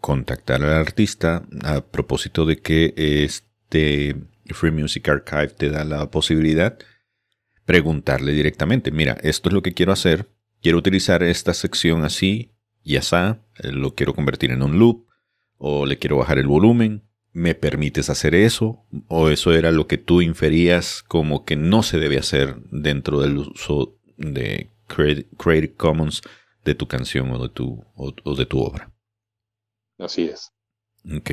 contactar 0.00 0.62
al 0.62 0.74
artista 0.74 1.44
a 1.64 1.80
propósito 1.80 2.46
de 2.46 2.58
que 2.58 2.94
este 2.96 4.14
Free 4.46 4.70
Music 4.70 5.08
Archive 5.08 5.48
te 5.48 5.70
da 5.70 5.84
la 5.84 6.08
posibilidad 6.10 6.78
preguntarle 7.68 8.32
directamente, 8.32 8.90
mira, 8.90 9.18
esto 9.20 9.50
es 9.50 9.52
lo 9.52 9.60
que 9.60 9.74
quiero 9.74 9.92
hacer, 9.92 10.30
quiero 10.62 10.78
utilizar 10.78 11.22
esta 11.22 11.52
sección 11.52 12.02
así 12.02 12.54
y 12.82 12.96
así, 12.96 13.14
eh, 13.14 13.72
lo 13.72 13.94
quiero 13.94 14.14
convertir 14.14 14.52
en 14.52 14.62
un 14.62 14.78
loop, 14.78 15.06
o 15.58 15.84
le 15.84 15.98
quiero 15.98 16.16
bajar 16.16 16.38
el 16.38 16.46
volumen, 16.46 17.02
¿me 17.34 17.54
permites 17.54 18.08
hacer 18.08 18.34
eso? 18.34 18.86
¿O 19.08 19.28
eso 19.28 19.52
era 19.52 19.70
lo 19.70 19.86
que 19.86 19.98
tú 19.98 20.22
inferías 20.22 21.02
como 21.02 21.44
que 21.44 21.56
no 21.56 21.82
se 21.82 21.98
debe 21.98 22.16
hacer 22.16 22.56
dentro 22.70 23.20
del 23.20 23.36
uso 23.36 23.98
de 24.16 24.70
Creative 24.86 25.74
Commons 25.74 26.22
de 26.64 26.74
tu 26.74 26.88
canción 26.88 27.30
o 27.32 27.42
de 27.42 27.50
tu, 27.50 27.84
o 27.96 28.34
de 28.34 28.46
tu 28.46 28.60
obra? 28.60 28.94
Así 29.98 30.22
es. 30.22 30.52
Ok. 31.14 31.32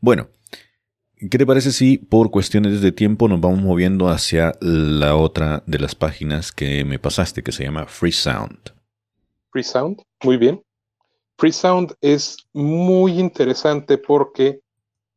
Bueno, 0.00 0.30
¿Qué 1.28 1.36
te 1.36 1.44
parece 1.44 1.70
si 1.70 1.98
por 1.98 2.30
cuestiones 2.30 2.80
de 2.80 2.92
tiempo 2.92 3.28
nos 3.28 3.42
vamos 3.42 3.60
moviendo 3.60 4.08
hacia 4.08 4.54
la 4.62 5.16
otra 5.16 5.62
de 5.66 5.78
las 5.78 5.94
páginas 5.94 6.50
que 6.50 6.82
me 6.86 6.98
pasaste, 6.98 7.42
que 7.42 7.52
se 7.52 7.64
llama 7.64 7.84
Free 7.84 8.10
Sound? 8.10 8.72
Free 9.50 9.62
Sound, 9.62 10.02
muy 10.24 10.38
bien. 10.38 10.62
Free 11.36 11.52
Sound 11.52 11.94
es 12.00 12.38
muy 12.54 13.20
interesante 13.20 13.98
porque, 13.98 14.60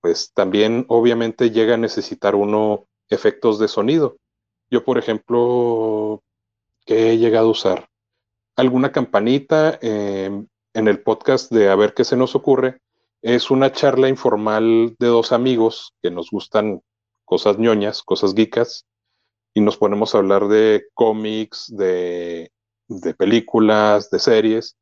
pues 0.01 0.33
también 0.33 0.85
obviamente 0.89 1.51
llega 1.51 1.75
a 1.75 1.77
necesitar 1.77 2.35
uno 2.35 2.85
efectos 3.07 3.57
de 3.57 3.69
sonido. 3.69 4.17
Yo, 4.69 4.83
por 4.83 4.97
ejemplo, 4.97 6.21
¿qué 6.85 7.11
he 7.11 7.17
llegado 7.17 7.47
a 7.47 7.51
usar? 7.51 7.89
Alguna 8.57 8.91
campanita 8.91 9.79
em, 9.81 10.47
en 10.73 10.87
el 10.89 10.99
podcast 10.99 11.49
de 11.49 11.69
A 11.69 11.75
ver 11.75 11.93
qué 11.93 12.03
se 12.03 12.17
nos 12.17 12.35
ocurre 12.35 12.82
es 13.23 13.49
una 13.49 13.71
charla 13.71 14.09
informal 14.09 14.95
de 14.99 15.07
dos 15.07 15.31
amigos 15.31 15.93
que 16.03 16.11
nos 16.11 16.29
gustan 16.29 16.81
cosas 17.23 17.57
ñoñas, 17.57 18.03
cosas 18.03 18.35
geekas, 18.35 18.85
y 19.53 19.61
nos 19.61 19.77
ponemos 19.77 20.13
a 20.13 20.17
hablar 20.17 20.49
de 20.49 20.83
cómics, 20.93 21.73
de, 21.73 22.51
películas, 23.17 24.09
de 24.09 24.19
series. 24.19 24.75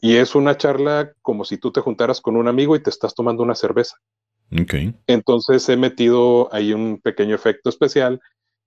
Y 0.00 0.16
es 0.16 0.34
una 0.34 0.56
charla 0.56 1.12
como 1.20 1.44
si 1.44 1.58
tú 1.58 1.70
te 1.70 1.82
juntaras 1.82 2.22
con 2.22 2.36
un 2.36 2.48
amigo 2.48 2.74
y 2.74 2.82
te 2.82 2.90
estás 2.90 3.14
tomando 3.14 3.42
una 3.42 3.54
cerveza. 3.54 3.96
Okay. 4.50 4.94
Entonces 5.06 5.68
he 5.68 5.76
metido 5.76 6.48
ahí 6.54 6.72
un 6.72 7.00
pequeño 7.02 7.34
efecto 7.34 7.68
especial 7.68 8.18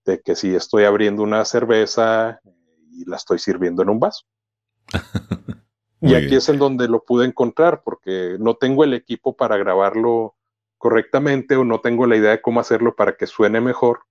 de 0.06 0.22
que 0.22 0.36
si 0.36 0.54
estoy 0.54 0.84
abriendo 0.84 1.24
una 1.24 1.44
cerveza 1.46 2.40
y 2.92 3.10
la 3.10 3.16
estoy 3.16 3.40
sirviendo 3.40 3.82
en 3.82 3.90
un 3.90 4.00
vaso. 4.00 4.26
y 6.02 6.16
aquí 6.16 6.36
es 6.36 6.50
en 6.50 6.58
donde 6.58 6.88
lo 6.88 7.04
pude 7.04 7.28
encontrar, 7.28 7.84
porque 7.84 8.36
no 8.40 8.56
tengo 8.56 8.84
el 8.84 8.96
equipo 8.96 9.36
para 9.36 9.58
grabarlo 9.58 10.36
correctamente 10.80 11.56
o 11.56 11.64
no 11.64 11.80
tengo 11.80 12.08
la 12.08 12.18
idea 12.18 12.32
de 12.32 12.42
cómo 12.42 12.60
hacerlo 12.60 12.96
para 12.96 13.16
que 13.16 13.28
suene 13.28 13.62
mejor. 13.62 14.02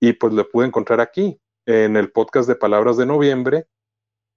Y 0.00 0.12
pues 0.12 0.32
lo 0.32 0.48
pude 0.48 0.68
encontrar 0.68 1.00
aquí, 1.00 1.40
en 1.66 1.96
el 1.96 2.12
podcast 2.12 2.48
de 2.48 2.54
Palabras 2.54 2.96
de 2.96 3.06
Noviembre, 3.06 3.66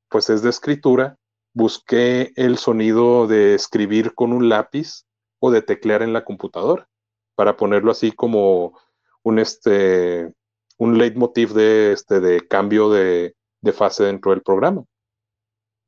pues 0.10 0.32
es 0.32 0.41
de 0.41 0.50
escritura. 0.50 1.20
Busqué 1.54 2.34
el 2.36 2.58
sonido 2.58 3.28
de 3.28 3.54
escribir 3.54 4.15
con 4.15 4.34
un 4.34 4.50
lápiz 4.50 5.06
o 5.39 5.52
de 5.52 5.62
teclear 5.62 6.02
en 6.02 6.13
la 6.13 6.26
computadora, 6.26 6.89
para 7.36 7.58
ponerlo 7.58 7.91
así 7.91 8.12
como 8.12 8.80
un, 9.22 9.38
este, 9.38 10.34
un 10.80 10.98
leitmotiv 10.98 11.54
de, 11.54 11.91
este, 11.91 12.20
de 12.22 12.48
cambio 12.48 12.89
de 12.89 13.36
fase 13.72 14.04
dentro 14.06 14.32
del 14.32 14.41
programa 14.41 14.84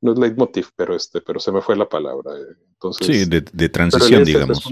no 0.04 0.12
es 0.12 0.18
leitmotiv, 0.18 0.68
pero 0.76 0.94
este, 0.94 1.22
pero 1.22 1.40
se 1.40 1.50
me 1.50 1.62
fue 1.62 1.76
la 1.76 1.88
palabra. 1.88 2.36
Eh, 2.36 2.54
entonces, 2.74 3.06
sí, 3.06 3.24
de, 3.24 3.68
transición, 3.70 4.22
digamos. 4.22 4.62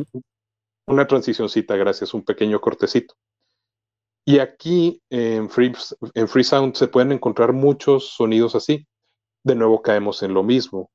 una 0.86 1.06
transicióncita, 1.06 1.74
gracias, 1.76 2.12
un 2.12 2.22
pequeño 2.22 2.60
cortecito. 2.60 3.14
Y 4.26 4.38
aquí 4.38 5.02
en 5.10 5.48
Free, 5.48 5.72
en 6.14 6.28
Free 6.28 6.44
Sound 6.44 6.74
se 6.74 6.86
pueden 6.86 7.12
encontrar 7.12 7.52
muchos 7.52 8.10
sonidos 8.10 8.54
así. 8.54 8.86
De 9.42 9.54
nuevo 9.54 9.80
caemos 9.80 10.22
en 10.22 10.34
lo 10.34 10.42
mismo. 10.42 10.90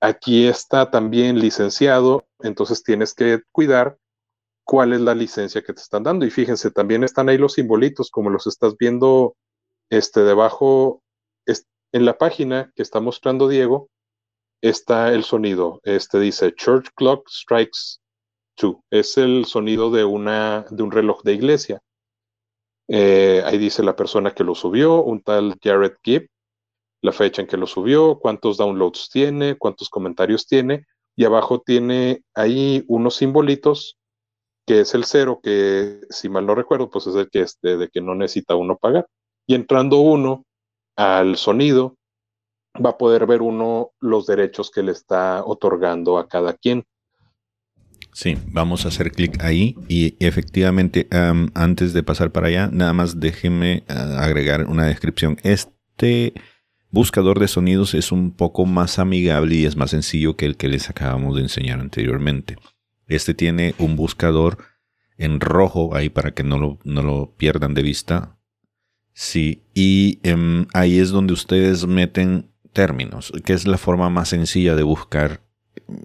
Aquí 0.00 0.46
está 0.46 0.90
también 0.90 1.38
licenciado, 1.38 2.26
entonces 2.40 2.82
tienes 2.82 3.14
que 3.14 3.42
cuidar 3.52 3.98
cuál 4.64 4.94
es 4.94 5.00
la 5.00 5.14
licencia 5.14 5.62
que 5.62 5.74
te 5.74 5.82
están 5.82 6.04
dando. 6.04 6.24
Y 6.24 6.30
fíjense, 6.30 6.70
también 6.70 7.04
están 7.04 7.28
ahí 7.28 7.36
los 7.36 7.52
simbolitos, 7.52 8.10
como 8.10 8.30
los 8.30 8.46
estás 8.46 8.76
viendo 8.78 9.36
este, 9.90 10.20
debajo 10.22 11.02
en 11.92 12.04
la 12.04 12.18
página 12.18 12.72
que 12.74 12.82
está 12.82 13.00
mostrando 13.00 13.48
Diego 13.48 13.88
está 14.60 15.12
el 15.12 15.24
sonido. 15.24 15.80
Este 15.84 16.18
dice 16.18 16.54
Church 16.54 16.88
Clock 16.94 17.28
Strikes 17.28 18.00
Two. 18.56 18.82
Es 18.90 19.16
el 19.16 19.44
sonido 19.46 19.90
de, 19.90 20.04
una, 20.04 20.66
de 20.70 20.82
un 20.82 20.90
reloj 20.90 21.22
de 21.22 21.34
iglesia. 21.34 21.80
Eh, 22.88 23.42
ahí 23.44 23.58
dice 23.58 23.82
la 23.82 23.96
persona 23.96 24.34
que 24.34 24.44
lo 24.44 24.54
subió, 24.54 25.02
un 25.02 25.22
tal 25.22 25.56
Jared 25.62 25.96
Gibb, 26.02 26.28
la 27.02 27.12
fecha 27.12 27.42
en 27.42 27.48
que 27.48 27.56
lo 27.56 27.66
subió, 27.66 28.18
cuántos 28.18 28.56
downloads 28.56 29.10
tiene, 29.10 29.56
cuántos 29.56 29.90
comentarios 29.90 30.46
tiene, 30.46 30.86
y 31.14 31.24
abajo 31.24 31.60
tiene 31.60 32.22
ahí 32.34 32.84
unos 32.88 33.16
simbolitos, 33.16 33.98
que 34.66 34.80
es 34.80 34.94
el 34.94 35.04
cero, 35.04 35.40
que 35.42 36.00
si 36.10 36.28
mal 36.28 36.46
no 36.46 36.54
recuerdo, 36.54 36.90
pues 36.90 37.06
es 37.06 37.14
el 37.14 37.28
que 37.30 37.40
este, 37.40 37.76
de 37.76 37.88
que 37.88 38.00
no 38.00 38.14
necesita 38.14 38.54
uno 38.54 38.76
pagar. 38.76 39.06
Y 39.46 39.54
entrando 39.54 39.98
uno 39.98 40.44
al 40.98 41.36
sonido, 41.36 41.96
va 42.84 42.90
a 42.90 42.98
poder 42.98 43.24
ver 43.26 43.40
uno 43.40 43.92
los 44.00 44.26
derechos 44.26 44.70
que 44.70 44.82
le 44.82 44.90
está 44.90 45.44
otorgando 45.44 46.18
a 46.18 46.28
cada 46.28 46.54
quien. 46.54 46.84
Sí, 48.12 48.36
vamos 48.48 48.84
a 48.84 48.88
hacer 48.88 49.12
clic 49.12 49.40
ahí 49.44 49.76
y 49.86 50.16
efectivamente 50.18 51.06
antes 51.54 51.92
de 51.92 52.02
pasar 52.02 52.32
para 52.32 52.48
allá, 52.48 52.68
nada 52.72 52.92
más 52.92 53.20
déjenme 53.20 53.84
ah, 53.86 54.24
agregar 54.24 54.66
una 54.66 54.86
descripción. 54.86 55.36
Este 55.44 56.34
buscador 56.90 57.38
de 57.38 57.46
sonidos 57.46 57.94
es 57.94 58.10
un 58.10 58.32
poco 58.32 58.66
más 58.66 58.98
amigable 58.98 59.54
y 59.54 59.66
es 59.66 59.76
más 59.76 59.90
sencillo 59.90 60.36
que 60.36 60.46
el 60.46 60.56
que 60.56 60.66
les 60.66 60.90
acabamos 60.90 61.36
de 61.36 61.42
enseñar 61.42 61.78
anteriormente. 61.78 62.56
Este 63.06 63.34
tiene 63.34 63.76
un 63.78 63.94
buscador 63.94 64.58
en 65.16 65.38
rojo 65.38 65.94
ahí 65.94 66.08
para 66.08 66.32
que 66.32 66.42
no 66.42 66.58
lo, 66.58 66.78
no 66.82 67.02
lo 67.02 67.36
pierdan 67.36 67.74
de 67.74 67.82
vista 67.82 68.37
Sí, 69.20 69.64
y 69.74 70.20
em, 70.22 70.68
ahí 70.74 71.00
es 71.00 71.10
donde 71.10 71.32
ustedes 71.32 71.88
meten 71.88 72.52
términos, 72.72 73.32
que 73.44 73.52
es 73.52 73.66
la 73.66 73.76
forma 73.76 74.08
más 74.10 74.28
sencilla 74.28 74.76
de 74.76 74.84
buscar 74.84 75.40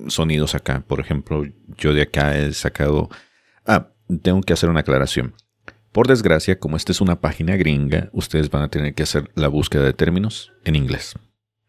sonidos 0.07 0.55
acá. 0.55 0.83
Por 0.87 0.99
ejemplo, 0.99 1.43
yo 1.77 1.93
de 1.93 2.01
acá 2.01 2.35
he 2.35 2.51
sacado... 2.53 3.11
Ah, 3.67 3.91
tengo 4.23 4.41
que 4.41 4.53
hacer 4.53 4.67
una 4.67 4.79
aclaración. 4.79 5.35
Por 5.91 6.07
desgracia, 6.07 6.57
como 6.57 6.75
esta 6.75 6.91
es 6.91 7.01
una 7.01 7.21
página 7.21 7.55
gringa, 7.55 8.09
ustedes 8.13 8.49
van 8.49 8.63
a 8.63 8.69
tener 8.69 8.95
que 8.95 9.03
hacer 9.03 9.29
la 9.35 9.47
búsqueda 9.47 9.83
de 9.83 9.93
términos 9.93 10.51
en 10.65 10.75
inglés. 10.75 11.13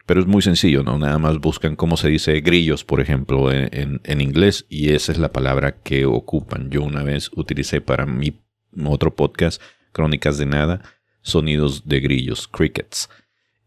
Pero 0.07 0.21
es 0.21 0.27
muy 0.27 0.41
sencillo, 0.41 0.83
¿no? 0.83 0.99
Nada 0.99 1.19
más 1.19 1.41
buscan 1.41 1.77
cómo 1.77 1.99
se 1.99 2.09
dice 2.09 2.41
grillos, 2.41 2.85
por 2.85 3.03
ejemplo, 3.03 3.53
en, 3.53 4.01
en, 4.03 4.21
inglés, 4.23 4.65
y 4.71 4.93
esa 4.93 5.13
es 5.13 5.19
la 5.19 5.31
palabra 5.31 5.73
que 5.83 6.07
ocupan. 6.07 6.71
Yo 6.71 6.83
una 6.83 7.03
vez 7.03 7.31
utilicé 7.37 7.83
para 7.83 8.07
mi 8.07 8.41
otro 8.87 9.15
podcast, 9.15 9.61
Crónicas 9.93 10.39
de 10.39 10.47
Nada, 10.47 10.81
sonidos 11.25 11.89
de 11.89 11.99
grillos, 12.01 12.47
crickets. 12.47 13.11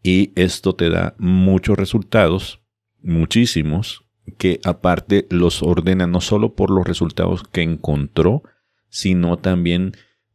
Y 0.02 0.32
esto 0.36 0.74
te 0.74 0.88
da 0.88 1.14
muchos 1.18 1.76
resultados, 1.76 2.62
muchísimos, 3.02 4.06
que 4.38 4.60
aparte 4.64 5.26
los 5.28 5.62
ordena 5.62 6.06
no 6.06 6.20
solo 6.20 6.54
por 6.54 6.70
los 6.70 6.86
resultados 6.86 7.42
que 7.42 7.62
encontró, 7.62 8.42
sino 8.88 9.38
también 9.38 9.92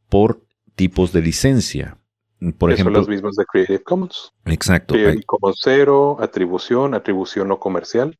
por 0.09 0.45
tipos 0.75 1.11
de 1.13 1.21
licencia. 1.21 1.97
Por 2.57 2.71
ejemplo, 2.71 2.95
son 2.95 3.01
los 3.01 3.09
mismos 3.09 3.35
de 3.37 3.45
Creative 3.45 3.83
Commons. 3.83 4.33
Exacto. 4.45 4.95
Creative 4.95 5.23
Commons 5.23 5.59
cero, 5.63 6.17
atribución, 6.19 6.93
atribución 6.93 7.47
no 7.47 7.59
comercial. 7.59 8.19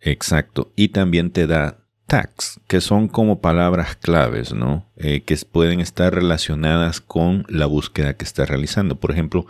Exacto. 0.00 0.72
Y 0.76 0.88
también 0.88 1.32
te 1.32 1.48
da 1.48 1.81
tags, 2.06 2.60
que 2.68 2.80
son 2.80 3.08
como 3.08 3.40
palabras 3.40 3.96
claves, 3.96 4.52
¿no? 4.52 4.90
Eh, 4.96 5.22
que 5.22 5.36
pueden 5.50 5.80
estar 5.80 6.14
relacionadas 6.14 7.00
con 7.00 7.44
la 7.48 7.66
búsqueda 7.66 8.16
que 8.16 8.24
estás 8.24 8.48
realizando. 8.48 9.00
Por 9.00 9.10
ejemplo, 9.10 9.46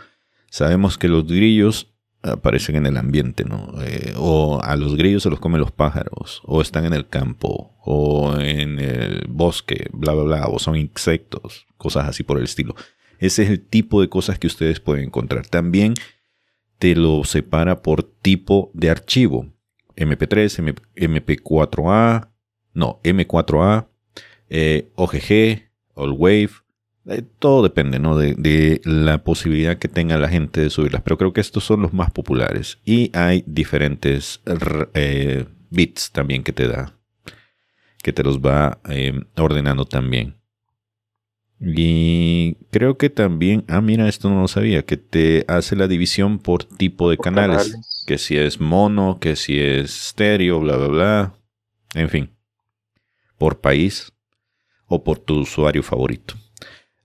sabemos 0.49 0.97
que 0.97 1.07
los 1.07 1.25
grillos 1.25 1.93
aparecen 2.23 2.77
en 2.77 2.85
el 2.85 2.97
ambiente, 2.97 3.43
¿no? 3.43 3.73
Eh, 3.81 4.13
o 4.17 4.61
a 4.63 4.75
los 4.75 4.95
grillos 4.95 5.23
se 5.23 5.29
los 5.29 5.39
comen 5.39 5.59
los 5.59 5.71
pájaros, 5.71 6.41
o 6.45 6.61
están 6.61 6.85
en 6.85 6.93
el 6.93 7.07
campo, 7.07 7.75
o 7.83 8.39
en 8.39 8.79
el 8.79 9.25
bosque, 9.27 9.87
bla, 9.91 10.13
bla, 10.13 10.23
bla, 10.23 10.47
o 10.47 10.57
son 10.57 10.77
insectos, 10.77 11.65
cosas 11.77 12.07
así 12.07 12.23
por 12.23 12.37
el 12.37 12.45
estilo. 12.45 12.75
Ese 13.19 13.43
es 13.43 13.49
el 13.49 13.65
tipo 13.65 14.01
de 14.01 14.09
cosas 14.09 14.39
que 14.39 14.47
ustedes 14.47 14.79
pueden 14.79 15.05
encontrar. 15.05 15.47
También 15.47 15.93
te 16.79 16.95
lo 16.95 17.23
separa 17.23 17.81
por 17.81 18.03
tipo 18.03 18.71
de 18.73 18.89
archivo. 18.89 19.53
MP3, 19.95 20.75
MP4A, 20.95 22.32
no, 22.73 22.99
M4A, 23.03 23.87
eh, 24.49 24.91
OGG, 24.95 25.69
All 25.95 26.11
Wave, 26.11 26.51
eh, 27.05 27.21
todo 27.39 27.63
depende 27.63 27.99
¿no? 27.99 28.17
de, 28.17 28.81
la 28.85 29.23
posibilidad 29.23 29.77
que 29.77 29.87
tenga 29.87 30.17
la 30.17 30.29
gente 30.29 30.61
de 30.61 30.69
subirlas, 30.69 31.01
pero 31.01 31.17
creo 31.17 31.33
que 31.33 31.41
estos 31.41 31.63
son 31.63 31.81
los 31.81 31.93
más 31.93 32.11
populares. 32.11 32.79
Y 32.85 33.11
hay 33.15 33.43
diferentes 33.45 34.41
eh, 34.93 35.45
bits 35.69 36.11
también 36.11 36.43
que 36.43 36.53
te 36.53 36.67
da, 36.67 36.97
que 38.01 38.13
te 38.13 38.23
los 38.23 38.39
va 38.39 38.79
em, 38.85 39.25
ordenando 39.37 39.85
también. 39.85 40.35
Y 41.59 42.55
creo 42.71 42.97
que 42.97 43.09
también, 43.09 43.63
ah, 43.69 43.79
mira, 43.79 44.09
esto 44.09 44.29
no 44.29 44.41
lo 44.41 44.47
sabía, 44.49 44.83
que 44.83 44.97
te 44.97 45.45
hace 45.47 45.77
la 45.77 45.87
división 45.87 46.39
por 46.39 46.65
tipo 46.65 47.09
de 47.09 47.17
canales, 47.17 48.03
que 48.05 48.17
si 48.17 48.35
es 48.35 48.59
mono, 48.59 49.17
que 49.21 49.37
si 49.37 49.59
es 49.59 50.07
estéreo, 50.07 50.59
bla, 50.59 50.75
bla, 50.75 50.87
bla, 50.87 51.33
en 51.93 52.09
fin, 52.09 52.29
por 53.43 53.59
país 53.59 54.13
o 54.87 55.03
por 55.03 55.19
tu 55.19 55.41
usuario 55.41 55.83
favorito. 55.83 56.35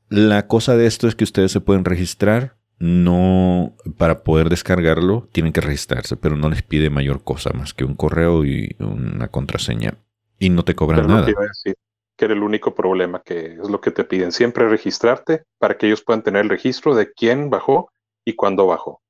La 0.09 0.47
cosa 0.47 0.77
de 0.77 0.87
esto 0.87 1.09
es 1.09 1.17
que 1.17 1.25
ustedes 1.25 1.51
se 1.51 1.61
pueden 1.61 1.85
registrar. 1.85 2.57
No, 2.79 3.75
para 3.97 4.23
poder 4.23 4.49
descargarlo, 4.49 5.29
tienen 5.33 5.53
que 5.53 5.61
registrarse, 5.61 6.17
pero 6.17 6.37
no 6.37 6.49
les 6.49 6.63
pide 6.63 6.91
mayor 6.91 7.25
cosa 7.25 7.51
más 7.53 7.75
que 7.75 7.85
un 7.85 7.97
correo 7.97 8.45
y 8.45 8.77
una 8.79 9.27
contraseña. 9.33 9.99
Y 10.39 10.51
no 10.51 10.65
te 10.65 10.77
cobran 10.77 11.09
nada. 11.09 11.27
decir 11.27 11.75
que 12.17 12.25
era 12.27 12.35
el 12.35 12.45
único 12.45 12.73
problema 12.73 13.21
que 13.25 13.55
es 13.55 13.69
lo 13.69 13.81
que 13.81 13.91
te 13.91 14.05
piden 14.05 14.31
siempre 14.31 14.69
registrarte 14.69 15.43
para 15.59 15.77
que 15.77 15.89
ellos 15.89 16.03
puedan 16.03 16.23
tener 16.23 16.43
el 16.43 16.51
registro 16.51 16.95
de 16.95 17.13
quién 17.13 17.51
bajó 17.51 17.91
y 18.25 18.37
cuándo 18.37 18.69
bajó. 18.69 19.03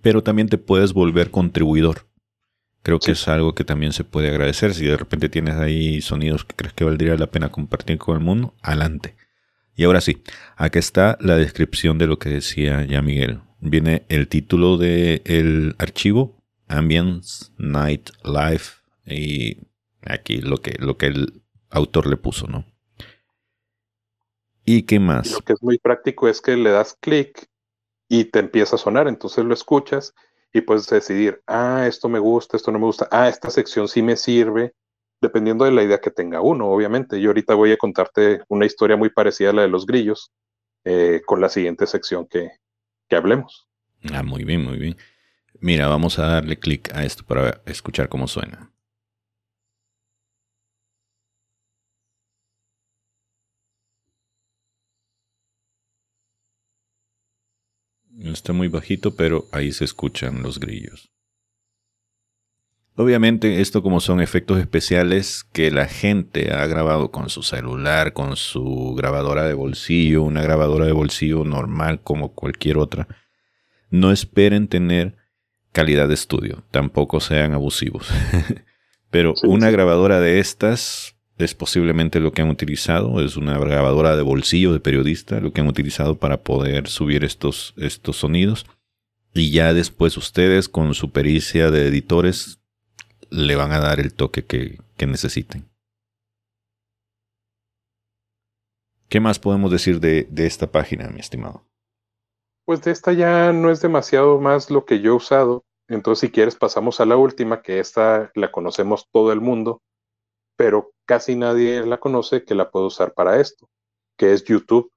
Pero 0.00 0.22
también 0.22 0.48
te 0.48 0.56
puedes 0.56 0.94
volver 0.94 1.30
contribuidor. 1.30 2.07
Creo 2.82 2.98
que 2.98 3.12
es 3.12 3.28
algo 3.28 3.54
que 3.54 3.64
también 3.64 3.92
se 3.92 4.04
puede 4.04 4.28
agradecer. 4.28 4.74
Si 4.74 4.86
de 4.86 4.96
repente 4.96 5.28
tienes 5.28 5.56
ahí 5.56 6.00
sonidos 6.00 6.44
que 6.44 6.54
crees 6.54 6.72
que 6.74 6.84
valdría 6.84 7.16
la 7.16 7.26
pena 7.26 7.50
compartir 7.50 7.98
con 7.98 8.16
el 8.16 8.22
mundo, 8.24 8.54
adelante. 8.62 9.14
Y 9.74 9.84
ahora 9.84 10.00
sí, 10.00 10.22
aquí 10.56 10.78
está 10.78 11.16
la 11.20 11.36
descripción 11.36 11.98
de 11.98 12.06
lo 12.06 12.18
que 12.18 12.30
decía 12.30 12.84
ya 12.84 13.02
Miguel. 13.02 13.40
Viene 13.60 14.04
el 14.08 14.28
título 14.28 14.76
del 14.76 15.74
archivo, 15.78 16.42
Ambience 16.66 17.52
Night 17.58 18.10
Life, 18.24 18.78
y 19.06 19.58
aquí 20.02 20.40
lo 20.40 20.58
que, 20.58 20.76
lo 20.78 20.96
que 20.96 21.06
el 21.06 21.42
autor 21.70 22.06
le 22.06 22.16
puso, 22.16 22.46
¿no? 22.46 22.64
¿Y 24.64 24.82
qué 24.82 25.00
más? 25.00 25.30
lo 25.32 25.40
que 25.40 25.54
es 25.54 25.62
muy 25.62 25.78
práctico 25.78 26.28
es 26.28 26.40
que 26.40 26.56
le 26.56 26.70
das 26.70 26.96
clic 27.00 27.48
y 28.08 28.24
te 28.24 28.38
empieza 28.40 28.76
a 28.76 28.78
sonar, 28.78 29.08
entonces 29.08 29.44
lo 29.44 29.54
escuchas 29.54 30.14
y 30.52 30.60
puedes 30.60 30.86
decidir, 30.86 31.42
ah, 31.46 31.84
esto 31.86 32.08
me 32.08 32.18
gusta, 32.18 32.56
esto 32.56 32.72
no 32.72 32.78
me 32.78 32.86
gusta, 32.86 33.08
ah, 33.10 33.28
esta 33.28 33.50
sección 33.50 33.88
sí 33.88 34.02
me 34.02 34.16
sirve, 34.16 34.72
dependiendo 35.20 35.64
de 35.64 35.72
la 35.72 35.82
idea 35.82 36.00
que 36.00 36.10
tenga 36.10 36.40
uno, 36.40 36.68
obviamente. 36.68 37.20
Yo 37.20 37.30
ahorita 37.30 37.54
voy 37.54 37.72
a 37.72 37.76
contarte 37.76 38.42
una 38.48 38.66
historia 38.66 38.96
muy 38.96 39.10
parecida 39.10 39.50
a 39.50 39.52
la 39.52 39.62
de 39.62 39.68
los 39.68 39.86
grillos 39.86 40.32
eh, 40.84 41.20
con 41.26 41.40
la 41.40 41.48
siguiente 41.48 41.86
sección 41.86 42.26
que, 42.26 42.50
que 43.08 43.16
hablemos. 43.16 43.68
Ah, 44.12 44.22
muy 44.22 44.44
bien, 44.44 44.64
muy 44.64 44.78
bien. 44.78 44.96
Mira, 45.60 45.88
vamos 45.88 46.18
a 46.18 46.26
darle 46.26 46.58
clic 46.58 46.94
a 46.94 47.04
esto 47.04 47.24
para 47.24 47.62
escuchar 47.66 48.08
cómo 48.08 48.28
suena. 48.28 48.70
Está 58.24 58.52
muy 58.52 58.68
bajito, 58.68 59.14
pero 59.14 59.46
ahí 59.52 59.72
se 59.72 59.84
escuchan 59.84 60.42
los 60.42 60.58
grillos. 60.58 61.10
Obviamente 62.96 63.60
esto 63.60 63.80
como 63.80 64.00
son 64.00 64.20
efectos 64.20 64.58
especiales 64.58 65.44
que 65.52 65.70
la 65.70 65.86
gente 65.86 66.52
ha 66.52 66.66
grabado 66.66 67.12
con 67.12 67.30
su 67.30 67.44
celular, 67.44 68.12
con 68.12 68.34
su 68.34 68.94
grabadora 68.96 69.46
de 69.46 69.54
bolsillo, 69.54 70.24
una 70.24 70.42
grabadora 70.42 70.84
de 70.84 70.90
bolsillo 70.90 71.44
normal 71.44 72.00
como 72.02 72.34
cualquier 72.34 72.76
otra, 72.76 73.06
no 73.88 74.10
esperen 74.10 74.66
tener 74.66 75.14
calidad 75.70 76.08
de 76.08 76.14
estudio, 76.14 76.64
tampoco 76.72 77.20
sean 77.20 77.52
abusivos. 77.52 78.08
Pero 79.10 79.34
una 79.44 79.70
grabadora 79.70 80.18
de 80.18 80.40
estas 80.40 81.14
es 81.38 81.54
posiblemente 81.54 82.18
lo 82.18 82.32
que 82.32 82.42
han 82.42 82.50
utilizado, 82.50 83.20
es 83.24 83.36
una 83.36 83.56
grabadora 83.58 84.16
de 84.16 84.22
bolsillo 84.22 84.72
de 84.72 84.80
periodista, 84.80 85.38
lo 85.40 85.52
que 85.52 85.60
han 85.60 85.68
utilizado 85.68 86.16
para 86.16 86.42
poder 86.42 86.88
subir 86.88 87.24
estos, 87.24 87.74
estos 87.76 88.16
sonidos. 88.16 88.66
Y 89.32 89.52
ya 89.52 89.72
después 89.72 90.16
ustedes 90.16 90.68
con 90.68 90.94
su 90.94 91.12
pericia 91.12 91.70
de 91.70 91.86
editores 91.86 92.60
le 93.30 93.54
van 93.54 93.70
a 93.70 93.78
dar 93.78 94.00
el 94.00 94.12
toque 94.14 94.44
que, 94.44 94.78
necesiten. 95.06 95.68
¿Qué 99.08 99.20
más 99.20 99.38
podemos 99.38 99.70
decir 99.70 100.00
de, 100.00 100.26
de, 100.28 100.46
esta 100.46 100.66
página, 100.66 101.08
mi 101.08 101.20
estimado? 101.20 101.64
Pues 102.66 102.82
de 102.82 102.90
esta 102.90 103.12
ya 103.12 103.52
no 103.52 103.70
es 103.70 103.80
demasiado 103.80 104.40
más 104.40 104.70
lo 104.70 104.84
que 104.84 105.00
yo 105.00 105.12
he 105.12 105.16
usado. 105.16 105.64
Entonces, 105.88 106.28
si 106.28 106.32
quieres, 106.32 106.56
pasamos 106.56 107.00
a 107.00 107.06
la 107.06 107.16
última, 107.16 107.62
que 107.62 107.78
esta 107.78 108.30
la 108.34 108.50
conocemos 108.50 109.08
todo 109.10 109.32
el 109.32 109.40
mundo, 109.40 109.80
pero 110.56 110.90
casi 111.08 111.34
nadie 111.34 111.84
la 111.84 111.98
conoce 111.98 112.44
que 112.44 112.54
la 112.54 112.70
puede 112.70 112.86
usar 112.86 113.14
para 113.14 113.40
esto, 113.40 113.68
que 114.16 114.32
es 114.34 114.44
YouTube. 114.44 114.92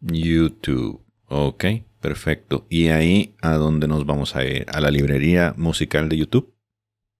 YouTube, 0.00 1.04
ok, 1.28 1.64
perfecto. 2.00 2.66
¿Y 2.68 2.88
ahí 2.88 3.36
a 3.42 3.54
dónde 3.54 3.86
nos 3.86 4.06
vamos 4.06 4.34
a 4.34 4.44
ir? 4.44 4.66
¿A 4.72 4.80
la 4.80 4.90
librería 4.90 5.54
musical 5.56 6.08
de 6.08 6.16
YouTube? 6.16 6.56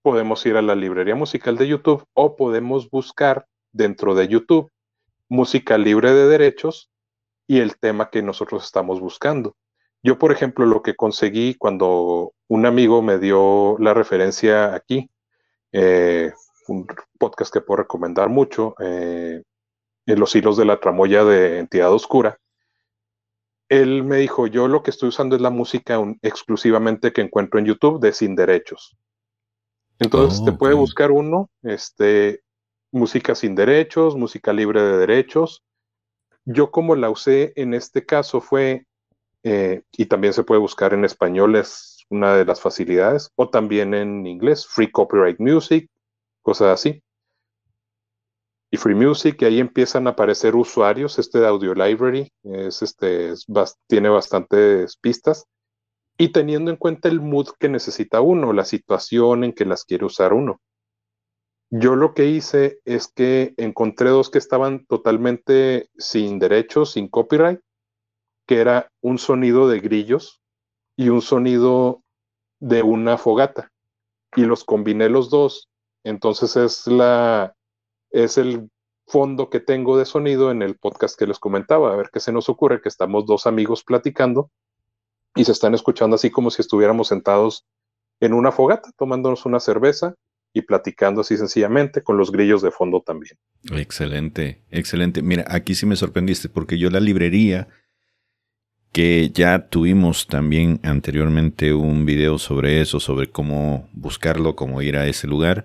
podemos 0.07 0.47
ir 0.47 0.57
a 0.57 0.62
la 0.62 0.77
librería 0.77 1.17
musical 1.17 1.57
de 1.57 1.67
YouTube 1.67 2.05
o 2.12 2.37
podemos 2.37 2.89
buscar 2.91 3.49
dentro 3.73 4.15
de 4.15 4.29
YouTube 4.29 4.71
música 5.29 5.79
libre 5.79 6.12
de 6.12 6.29
derechos 6.29 6.93
y 7.49 7.59
el 7.59 7.77
tema 7.77 8.09
que 8.11 8.23
nosotros 8.23 8.65
estamos 8.65 9.01
buscando. 9.01 9.57
Yo, 10.05 10.17
por 10.17 10.31
ejemplo, 10.31 10.65
lo 10.65 10.81
que 10.81 10.95
conseguí 10.95 11.57
cuando 11.57 12.35
un 12.47 12.67
amigo 12.67 13.03
me 13.03 13.19
dio 13.19 13.77
la 13.81 13.95
referencia 13.95 14.77
aquí, 14.77 15.11
eh, 15.73 16.31
un 16.68 16.87
podcast 17.18 17.52
que 17.52 17.61
puedo 17.61 17.79
recomendar 17.79 18.29
mucho, 18.29 18.74
eh, 18.81 19.42
en 20.07 20.20
los 20.20 20.35
hilos 20.35 20.57
de 20.57 20.64
la 20.64 20.81
tramoya 20.81 21.24
de 21.24 21.59
Entidad 21.59 21.92
Oscura, 21.92 22.38
él 23.68 24.05
me 24.05 24.18
dijo, 24.18 24.46
yo 24.46 24.68
lo 24.68 24.83
que 24.83 24.90
estoy 24.90 25.09
usando 25.09 25.35
es 25.35 25.42
la 25.42 25.50
música 25.50 25.98
exclusivamente 26.22 27.12
que 27.12 27.22
encuentro 27.22 27.59
en 27.59 27.66
YouTube 27.66 28.00
de 28.00 28.12
sin 28.12 28.37
derechos. 28.37 28.96
Entonces 29.98 30.44
te 30.44 30.52
puede 30.52 30.74
buscar 30.74 31.11
uno, 31.11 31.50
este, 31.62 32.42
música 32.92 33.35
sin 33.35 33.55
derechos, 33.55 34.14
música 34.14 34.52
libre 34.52 34.83
de 34.83 34.98
derechos. 34.98 35.64
Yo 36.44 36.70
como 36.70 36.94
la 36.94 37.11
usé 37.11 37.52
en 37.57 37.74
este 37.74 38.05
caso 38.05 38.40
fue 38.40 38.87
eh, 39.42 39.83
y 39.92 40.07
también 40.07 40.33
se 40.33 40.42
puede 40.42 40.61
buscar 40.61 40.92
en 40.92 41.05
español, 41.05 41.57
es 41.57 42.05
una 42.09 42.37
de 42.37 42.44
las 42.44 42.61
facilidades, 42.61 43.31
o 43.37 43.48
también 43.48 43.94
en 43.94 44.26
inglés, 44.26 44.66
Free 44.66 44.90
Copyright 44.90 45.38
Music, 45.38 45.88
cosas 46.47 46.69
así. 46.69 47.03
Y 48.71 48.77
Free 48.77 48.95
Music, 48.95 49.43
ahí 49.43 49.59
empiezan 49.59 50.07
a 50.07 50.11
aparecer 50.11 50.55
usuarios, 50.55 51.19
este 51.19 51.41
de 51.41 51.49
Audio 51.49 51.75
Library, 51.75 52.33
es 52.45 52.83
este, 52.83 53.35
tiene 53.89 54.09
bastantes 54.09 54.97
pistas, 54.97 55.47
y 56.17 56.29
teniendo 56.29 56.71
en 56.71 56.77
cuenta 56.77 57.09
el 57.09 57.21
mood 57.21 57.49
que 57.59 57.69
necesita 57.69 58.21
uno, 58.21 58.53
la 58.53 58.65
situación 58.65 59.43
en 59.43 59.55
que 59.55 59.65
las 59.65 59.85
quiere 59.85 60.05
usar 60.05 60.33
uno. 60.33 60.61
Yo 61.71 61.97
lo 61.97 62.15
que 62.15 62.27
hice 62.27 62.79
es 62.85 63.09
que 63.09 63.53
encontré 63.57 64.11
dos 64.11 64.31
que 64.31 64.39
estaban 64.39 64.87
totalmente 64.87 65.89
sin 65.99 66.39
derechos, 66.39 66.93
sin 66.93 67.09
copyright, 67.09 67.59
que 68.47 68.61
era 68.61 68.93
un 69.01 69.19
sonido 69.19 69.69
de 69.69 69.81
grillos 69.81 70.41
y 70.97 71.09
un 71.09 71.23
sonido 71.23 72.05
de 72.61 72.85
una 72.85 73.19
fogata. 73.19 73.73
Y 74.37 74.43
los 74.43 74.63
combiné 74.63 75.09
los 75.09 75.29
dos. 75.29 75.69
Entonces 76.07 76.55
es 76.57 76.87
la 76.87 77.57
es 78.12 78.38
el 78.38 78.71
fondo 79.09 79.51
que 79.51 79.59
tengo 79.59 79.99
de 79.99 80.05
sonido 80.05 80.53
en 80.53 80.62
el 80.62 80.77
podcast 80.77 81.19
que 81.19 81.27
les 81.27 81.40
comentaba. 81.40 81.92
A 81.92 81.97
ver 81.97 82.11
qué 82.12 82.21
se 82.21 82.31
nos 82.31 82.49
ocurre, 82.49 82.81
que 82.81 82.88
estamos 82.88 83.27
dos 83.27 83.47
amigos 83.49 83.83
platicando 83.83 84.53
y 85.35 85.45
se 85.45 85.51
están 85.51 85.75
escuchando 85.75 86.14
así 86.14 86.31
como 86.31 86.53
si 86.53 86.62
estuviéramos 86.62 87.09
sentados 87.09 87.66
en 88.21 88.35
una 88.35 88.53
fogata, 88.53 88.90
tomándonos 88.97 89.47
una 89.47 89.59
cerveza 89.59 90.14
y 90.53 90.62
platicando 90.62 91.23
así 91.23 91.37
sencillamente 91.37 92.03
con 92.03 92.16
los 92.16 92.31
grillos 92.31 92.62
de 92.62 92.71
fondo 92.71 93.03
también. 93.05 93.37
Excelente, 93.73 94.62
excelente. 94.71 95.23
Mira, 95.23 95.45
aquí 95.49 95.75
sí 95.75 95.87
me 95.87 95.97
sorprendiste 95.97 96.49
porque 96.49 96.79
yo 96.79 96.88
la 96.88 97.01
librería 97.01 97.66
que 98.92 99.31
ya 99.35 99.69
tuvimos 99.69 100.29
también 100.29 100.79
anteriormente 100.85 101.75
un 101.75 102.07
video 102.07 102.38
sobre 102.38 102.81
eso, 102.81 103.01
sobre 103.01 103.29
cómo 103.29 103.88
buscarlo, 103.92 104.55
cómo 104.55 104.81
ir 104.83 104.97
a 104.97 105.09
ese 105.09 105.27
lugar. 105.27 105.64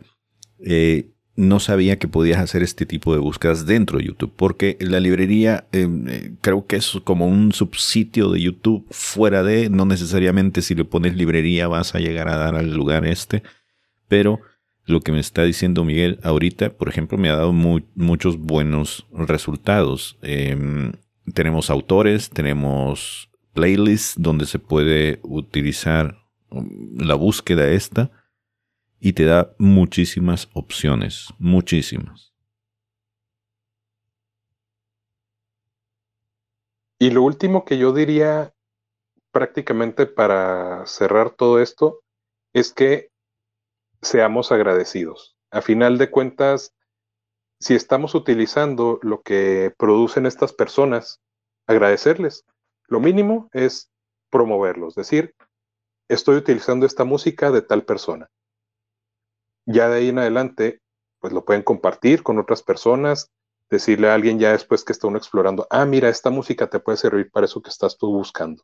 Eh, 0.65 1.11
no 1.35 1.59
sabía 1.59 1.97
que 1.97 2.07
podías 2.07 2.39
hacer 2.39 2.61
este 2.61 2.85
tipo 2.85 3.13
de 3.13 3.19
búsquedas 3.19 3.65
dentro 3.65 3.97
de 3.97 4.05
YouTube, 4.05 4.33
porque 4.35 4.77
la 4.79 4.99
librería 4.99 5.65
eh, 5.71 5.87
eh, 6.07 6.33
creo 6.41 6.67
que 6.67 6.75
es 6.75 6.91
como 7.03 7.25
un 7.27 7.51
subsitio 7.53 8.29
de 8.29 8.41
YouTube 8.41 8.85
fuera 8.91 9.41
de, 9.41 9.69
no 9.69 9.85
necesariamente 9.85 10.61
si 10.61 10.75
le 10.75 10.85
pones 10.85 11.15
librería 11.15 11.67
vas 11.67 11.95
a 11.95 11.99
llegar 11.99 12.27
a 12.27 12.37
dar 12.37 12.55
al 12.55 12.73
lugar 12.73 13.05
este, 13.05 13.43
pero 14.07 14.41
lo 14.85 14.99
que 14.99 15.11
me 15.11 15.19
está 15.19 15.43
diciendo 15.43 15.85
Miguel 15.85 16.19
ahorita, 16.21 16.73
por 16.73 16.89
ejemplo, 16.89 17.17
me 17.17 17.29
ha 17.29 17.35
dado 17.35 17.53
muchos 17.53 18.37
buenos 18.37 19.07
resultados. 19.13 20.17
Em, 20.21 20.91
tenemos 21.33 21.69
autores, 21.69 22.29
tenemos 22.29 23.29
playlists 23.53 24.15
donde 24.17 24.45
se 24.45 24.59
puede 24.59 25.19
utilizar 25.23 26.17
um, 26.49 26.97
la 26.97 27.15
búsqueda 27.15 27.69
esta 27.69 28.11
y 29.01 29.13
te 29.13 29.25
da 29.25 29.55
muchísimas 29.57 30.47
opciones, 30.53 31.29
muchísimas. 31.39 32.33
Y 36.99 37.09
lo 37.09 37.23
último 37.23 37.65
que 37.65 37.79
yo 37.79 37.93
diría 37.93 38.53
prácticamente 39.31 40.05
para 40.05 40.85
cerrar 40.85 41.31
todo 41.31 41.59
esto 41.59 42.01
es 42.53 42.71
que 42.71 43.09
seamos 44.03 44.51
agradecidos. 44.51 45.35
A 45.49 45.61
final 45.61 45.97
de 45.97 46.11
cuentas, 46.11 46.75
si 47.59 47.73
estamos 47.73 48.13
utilizando 48.13 48.99
lo 49.01 49.23
que 49.23 49.73
producen 49.77 50.27
estas 50.27 50.53
personas, 50.53 51.19
agradecerles. 51.65 52.45
Lo 52.87 52.99
mínimo 52.99 53.49
es 53.51 53.89
promoverlos, 54.29 54.93
decir, 54.93 55.33
estoy 56.07 56.35
utilizando 56.35 56.85
esta 56.85 57.03
música 57.03 57.49
de 57.49 57.63
tal 57.63 57.83
persona. 57.83 58.29
Ya 59.71 59.89
de 59.89 59.97
ahí 59.97 60.09
en 60.09 60.19
adelante, 60.19 60.81
pues 61.19 61.33
lo 61.33 61.45
pueden 61.45 61.63
compartir 61.63 62.23
con 62.23 62.39
otras 62.39 62.63
personas, 62.63 63.31
decirle 63.69 64.09
a 64.09 64.13
alguien 64.13 64.37
ya 64.37 64.51
después 64.51 64.83
que 64.83 64.91
está 64.91 65.07
uno 65.07 65.17
explorando, 65.17 65.65
ah, 65.69 65.85
mira, 65.85 66.09
esta 66.09 66.29
música 66.29 66.69
te 66.69 66.79
puede 66.79 66.97
servir 66.97 67.31
para 67.31 67.45
eso 67.45 67.61
que 67.61 67.69
estás 67.69 67.97
tú 67.97 68.11
buscando. 68.11 68.63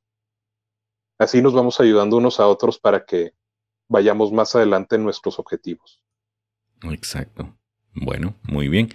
Así 1.17 1.41
nos 1.41 1.53
vamos 1.53 1.79
ayudando 1.79 2.17
unos 2.17 2.39
a 2.39 2.47
otros 2.47 2.77
para 2.77 3.05
que 3.05 3.31
vayamos 3.87 4.31
más 4.31 4.55
adelante 4.55 4.97
en 4.97 5.03
nuestros 5.03 5.39
objetivos. 5.39 6.01
Exacto. 6.83 7.57
Bueno, 7.93 8.35
muy 8.43 8.67
bien. 8.67 8.89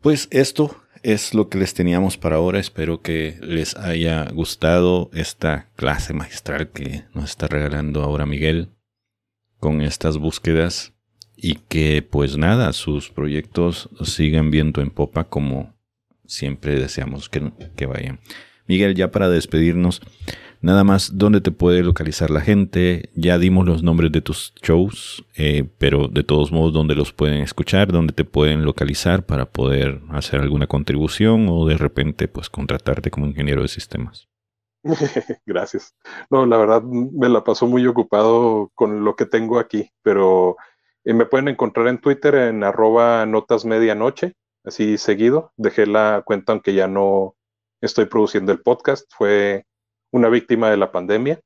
Pues 0.00 0.28
esto 0.30 0.76
es 1.02 1.34
lo 1.34 1.48
que 1.48 1.58
les 1.58 1.74
teníamos 1.74 2.16
para 2.16 2.36
ahora. 2.36 2.60
Espero 2.60 3.00
que 3.02 3.38
les 3.40 3.76
haya 3.76 4.30
gustado 4.30 5.10
esta 5.12 5.70
clase 5.74 6.12
magistral 6.12 6.70
que 6.70 7.04
nos 7.14 7.30
está 7.30 7.48
regalando 7.48 8.02
ahora 8.02 8.26
Miguel 8.26 8.77
con 9.58 9.80
estas 9.80 10.18
búsquedas 10.18 10.92
y 11.36 11.54
que 11.68 12.02
pues 12.02 12.36
nada, 12.36 12.72
sus 12.72 13.10
proyectos 13.10 13.88
sigan 14.02 14.50
viendo 14.50 14.80
en 14.80 14.90
popa 14.90 15.24
como 15.24 15.74
siempre 16.26 16.78
deseamos 16.78 17.28
que, 17.28 17.52
que 17.76 17.86
vayan. 17.86 18.20
Miguel, 18.66 18.94
ya 18.94 19.10
para 19.10 19.28
despedirnos, 19.28 20.02
Nada 20.60 20.82
más, 20.82 21.16
¿dónde 21.16 21.40
te 21.40 21.52
puede 21.52 21.84
localizar 21.84 22.30
la 22.30 22.40
gente? 22.40 23.10
Ya 23.14 23.38
dimos 23.38 23.64
los 23.64 23.84
nombres 23.84 24.10
de 24.10 24.20
tus 24.20 24.52
shows, 24.60 25.24
eh, 25.36 25.68
pero 25.78 26.08
de 26.08 26.24
todos 26.24 26.50
modos, 26.50 26.72
¿dónde 26.72 26.96
los 26.96 27.12
pueden 27.12 27.42
escuchar? 27.42 27.92
¿Dónde 27.92 28.12
te 28.12 28.24
pueden 28.24 28.64
localizar 28.64 29.24
para 29.24 29.46
poder 29.46 30.00
hacer 30.08 30.40
alguna 30.40 30.66
contribución 30.66 31.46
o 31.48 31.64
de 31.66 31.78
repente, 31.78 32.26
pues, 32.26 32.50
contratarte 32.50 33.10
como 33.10 33.26
ingeniero 33.26 33.62
de 33.62 33.68
sistemas? 33.68 34.26
Gracias. 35.46 35.94
No, 36.30 36.46
la 36.46 36.56
verdad 36.56 36.82
me 36.82 37.28
la 37.28 37.44
paso 37.44 37.66
muy 37.66 37.86
ocupado 37.86 38.70
con 38.74 39.04
lo 39.04 39.16
que 39.16 39.26
tengo 39.26 39.58
aquí, 39.58 39.90
pero 40.02 40.56
eh, 41.04 41.14
me 41.14 41.26
pueden 41.26 41.48
encontrar 41.48 41.88
en 41.88 42.00
Twitter 42.00 42.34
en 42.34 42.64
arroba 42.64 43.26
notas 43.26 43.64
medianoche, 43.64 44.34
así 44.64 44.98
seguido. 44.98 45.52
Dejé 45.56 45.86
la 45.86 46.22
cuenta 46.24 46.52
aunque 46.52 46.74
ya 46.74 46.86
no 46.86 47.36
estoy 47.80 48.06
produciendo 48.06 48.52
el 48.52 48.62
podcast. 48.62 49.10
Fue 49.16 49.66
una 50.12 50.28
víctima 50.28 50.70
de 50.70 50.76
la 50.76 50.92
pandemia. 50.92 51.40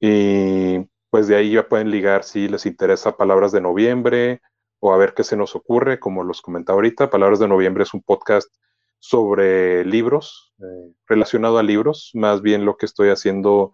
Y 0.00 0.78
pues 1.10 1.28
de 1.28 1.36
ahí 1.36 1.52
ya 1.52 1.68
pueden 1.68 1.90
ligar 1.90 2.24
si 2.24 2.48
les 2.48 2.66
interesa 2.66 3.16
Palabras 3.16 3.52
de 3.52 3.60
Noviembre 3.60 4.40
o 4.80 4.94
a 4.94 4.96
ver 4.96 5.12
qué 5.14 5.24
se 5.24 5.36
nos 5.36 5.54
ocurre, 5.54 6.00
como 6.00 6.24
los 6.24 6.40
comentaba 6.40 6.76
ahorita. 6.76 7.10
Palabras 7.10 7.38
de 7.38 7.48
Noviembre 7.48 7.84
es 7.84 7.92
un 7.92 8.02
podcast 8.02 8.50
sobre 9.00 9.84
libros, 9.84 10.54
eh, 10.60 10.92
relacionado 11.06 11.58
a 11.58 11.64
libros. 11.64 12.12
Más 12.14 12.42
bien 12.42 12.64
lo 12.64 12.76
que 12.76 12.86
estoy 12.86 13.08
haciendo 13.08 13.72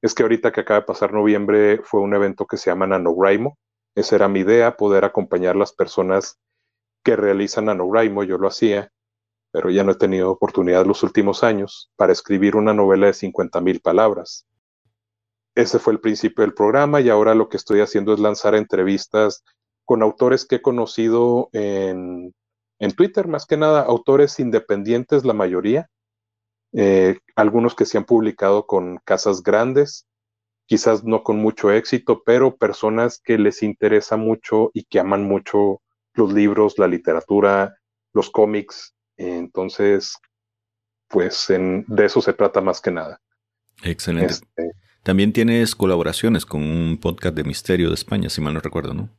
es 0.00 0.14
que 0.14 0.24
ahorita 0.24 0.50
que 0.50 0.62
acaba 0.62 0.80
de 0.80 0.86
pasar 0.86 1.12
noviembre 1.12 1.80
fue 1.84 2.00
un 2.00 2.14
evento 2.14 2.46
que 2.46 2.56
se 2.56 2.70
llama 2.70 2.88
NaNoWriMo. 2.88 3.56
Esa 3.94 4.16
era 4.16 4.28
mi 4.28 4.40
idea, 4.40 4.76
poder 4.76 5.04
acompañar 5.04 5.54
las 5.54 5.72
personas 5.72 6.40
que 7.04 7.14
realizan 7.14 7.66
NaNoWriMo. 7.66 8.24
Yo 8.24 8.38
lo 8.38 8.48
hacía 8.48 8.90
pero 9.52 9.70
ya 9.70 9.84
no 9.84 9.92
he 9.92 9.96
tenido 9.96 10.30
oportunidad 10.30 10.86
los 10.86 11.02
últimos 11.02 11.44
años 11.44 11.92
para 11.96 12.12
escribir 12.12 12.56
una 12.56 12.72
novela 12.72 13.06
de 13.06 13.12
50 13.12 13.60
mil 13.60 13.80
palabras. 13.80 14.46
Ese 15.54 15.78
fue 15.78 15.92
el 15.92 16.00
principio 16.00 16.42
del 16.42 16.54
programa 16.54 17.02
y 17.02 17.10
ahora 17.10 17.34
lo 17.34 17.50
que 17.50 17.58
estoy 17.58 17.80
haciendo 17.80 18.14
es 18.14 18.18
lanzar 18.18 18.54
entrevistas 18.54 19.44
con 19.84 20.02
autores 20.02 20.46
que 20.46 20.56
he 20.56 20.62
conocido 20.62 21.50
en, 21.52 22.34
Twitter, 22.90 23.28
más 23.28 23.46
que 23.46 23.56
nada 23.56 23.82
autores 23.82 24.40
independientes, 24.40 25.24
la 25.24 25.34
mayoría, 25.34 25.88
eh, 26.72 27.18
algunos 27.36 27.76
que 27.76 27.84
se 27.84 27.96
han 27.96 28.04
publicado 28.04 28.66
con 28.66 28.98
casas 29.04 29.44
grandes, 29.44 30.08
quizás 30.66 31.04
no 31.04 31.22
con 31.22 31.36
mucho 31.36 31.70
éxito, 31.70 32.22
pero 32.24 32.56
personas 32.56 33.20
que 33.22 33.38
les 33.38 33.62
interesa 33.62 34.16
mucho 34.16 34.70
y 34.74 34.82
que 34.84 34.98
aman 34.98 35.22
mucho 35.22 35.80
los 36.14 36.32
libros, 36.32 36.78
la 36.78 36.88
literatura, 36.88 37.76
los 38.12 38.30
cómics, 38.30 38.94
entonces, 39.16 40.16
pues 41.08 41.46
de 41.48 42.04
eso 42.04 42.20
se 42.20 42.32
trata 42.32 42.60
más 42.60 42.80
que 42.80 42.90
nada. 42.90 43.20
Excelente. 43.82 44.32
Este, 44.32 44.70
También 45.02 45.32
tienes 45.32 45.76
colaboraciones 45.76 46.44
con 46.44 46.62
un 46.62 46.98
podcast 46.98 47.36
de 47.36 47.44
misterio 47.44 47.88
de 47.88 47.94
España, 47.94 48.28
si 48.28 48.40
mal 48.40 48.54
no 48.54 48.60
recuerdo, 48.60 48.94
¿no? 48.94 49.10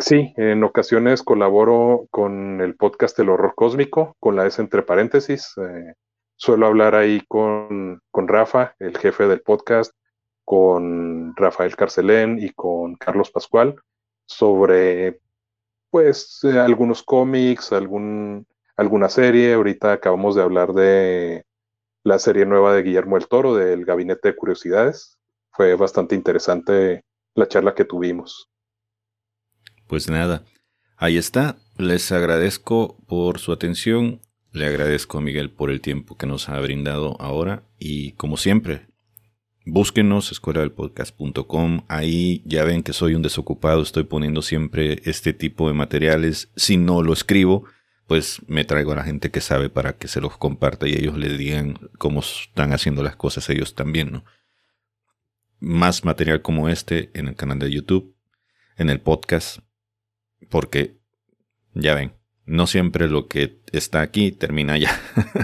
Sí, 0.00 0.32
en 0.38 0.64
ocasiones 0.64 1.22
colaboro 1.22 2.06
con 2.10 2.62
el 2.62 2.74
podcast 2.74 3.18
El 3.18 3.28
Horror 3.28 3.54
Cósmico, 3.54 4.16
con 4.18 4.34
la 4.34 4.46
S 4.46 4.60
entre 4.60 4.82
paréntesis. 4.82 5.52
Eh, 5.58 5.94
suelo 6.36 6.66
hablar 6.66 6.94
ahí 6.94 7.20
con, 7.28 8.00
con 8.10 8.26
Rafa, 8.26 8.74
el 8.78 8.96
jefe 8.96 9.28
del 9.28 9.42
podcast, 9.42 9.92
con 10.46 11.36
Rafael 11.36 11.76
Carcelén 11.76 12.38
y 12.40 12.48
con 12.50 12.96
Carlos 12.96 13.30
Pascual 13.30 13.76
sobre 14.24 15.20
pues 15.90 16.40
eh, 16.44 16.58
algunos 16.58 17.02
cómics, 17.02 17.72
algún 17.72 18.46
alguna 18.76 19.10
serie. 19.10 19.52
Ahorita 19.52 19.92
acabamos 19.92 20.34
de 20.34 20.42
hablar 20.42 20.72
de 20.72 21.44
la 22.04 22.18
serie 22.18 22.46
nueva 22.46 22.74
de 22.74 22.82
Guillermo 22.82 23.18
el 23.18 23.28
Toro, 23.28 23.54
del 23.54 23.84
Gabinete 23.84 24.30
de 24.30 24.36
Curiosidades. 24.36 25.18
Fue 25.52 25.74
bastante 25.74 26.14
interesante 26.14 27.04
la 27.34 27.46
charla 27.46 27.74
que 27.74 27.84
tuvimos. 27.84 28.49
Pues 29.90 30.08
nada, 30.08 30.44
ahí 30.96 31.16
está. 31.16 31.58
Les 31.76 32.12
agradezco 32.12 32.96
por 33.08 33.40
su 33.40 33.50
atención 33.50 34.20
Le 34.52 34.66
agradezco 34.66 35.18
a 35.18 35.20
Miguel 35.20 35.50
por 35.50 35.68
el 35.68 35.80
tiempo 35.80 36.16
que 36.16 36.28
nos 36.28 36.48
ha 36.48 36.60
brindado 36.60 37.20
ahora 37.20 37.64
y 37.76 38.12
como 38.12 38.36
siempre, 38.36 38.86
búsquenos 39.66 40.30
escuela 40.30 40.60
del 40.60 40.70
podcast.com. 40.70 41.86
Ahí 41.88 42.44
ya 42.46 42.62
ven 42.62 42.84
que 42.84 42.92
soy 42.92 43.16
un 43.16 43.22
desocupado, 43.22 43.82
estoy 43.82 44.04
poniendo 44.04 44.42
siempre 44.42 45.02
este 45.06 45.32
tipo 45.32 45.66
de 45.66 45.74
materiales. 45.74 46.52
Si 46.54 46.76
no 46.76 47.02
lo 47.02 47.12
escribo, 47.12 47.64
pues 48.06 48.42
me 48.46 48.64
traigo 48.64 48.92
a 48.92 48.96
la 48.96 49.02
gente 49.02 49.32
que 49.32 49.40
sabe 49.40 49.70
para 49.70 49.94
que 49.94 50.06
se 50.06 50.20
los 50.20 50.36
comparta 50.36 50.86
y 50.86 50.92
ellos 50.92 51.18
les 51.18 51.36
digan 51.36 51.90
cómo 51.98 52.20
están 52.20 52.72
haciendo 52.72 53.02
las 53.02 53.16
cosas 53.16 53.50
ellos 53.50 53.74
también. 53.74 54.22
Más 55.58 56.04
material 56.04 56.42
como 56.42 56.68
este 56.68 57.10
en 57.14 57.26
el 57.26 57.34
canal 57.34 57.58
de 57.58 57.72
YouTube, 57.72 58.14
en 58.76 58.88
el 58.88 59.00
podcast, 59.00 59.58
porque 60.50 60.98
ya 61.72 61.94
ven, 61.94 62.12
no 62.44 62.66
siempre 62.66 63.08
lo 63.08 63.28
que 63.28 63.60
está 63.72 64.02
aquí 64.02 64.32
termina 64.32 64.76
ya 64.76 65.00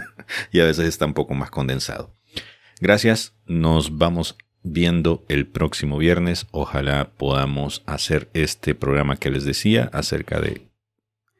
y 0.53 0.61
a 0.61 0.65
veces 0.65 0.87
está 0.87 1.07
un 1.07 1.15
poco 1.15 1.35
más 1.35 1.51
condensado. 1.51 2.13
Gracias, 2.81 3.35
nos 3.47 3.97
vamos 3.97 4.37
viendo 4.63 5.25
el 5.29 5.47
próximo 5.47 5.97
viernes. 5.99 6.47
Ojalá 6.51 7.13
podamos 7.17 7.83
hacer 7.87 8.29
este 8.35 8.75
programa 8.75 9.17
que 9.17 9.31
les 9.31 9.45
decía 9.45 9.89
acerca 9.93 10.41
de 10.41 10.69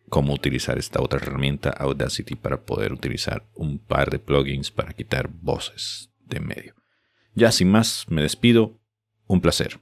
cómo 0.09 0.33
utilizar 0.33 0.79
esta 0.79 1.03
otra 1.03 1.19
herramienta 1.19 1.71
Audacity 1.71 2.37
para 2.37 2.65
poder 2.65 2.93
utilizar 2.93 3.45
un 3.55 3.79
par 3.79 4.11
de 4.11 4.19
plugins 4.19 4.71
para 4.71 4.93
quitar 4.93 5.29
voces 5.29 6.11
de 6.21 6.41
medio. 6.41 6.75
Ya 7.35 7.53
sin 7.53 7.71
más, 7.71 8.07
me 8.09 8.23
despido. 8.23 8.81
Un 9.27 9.41
placer. 9.41 9.81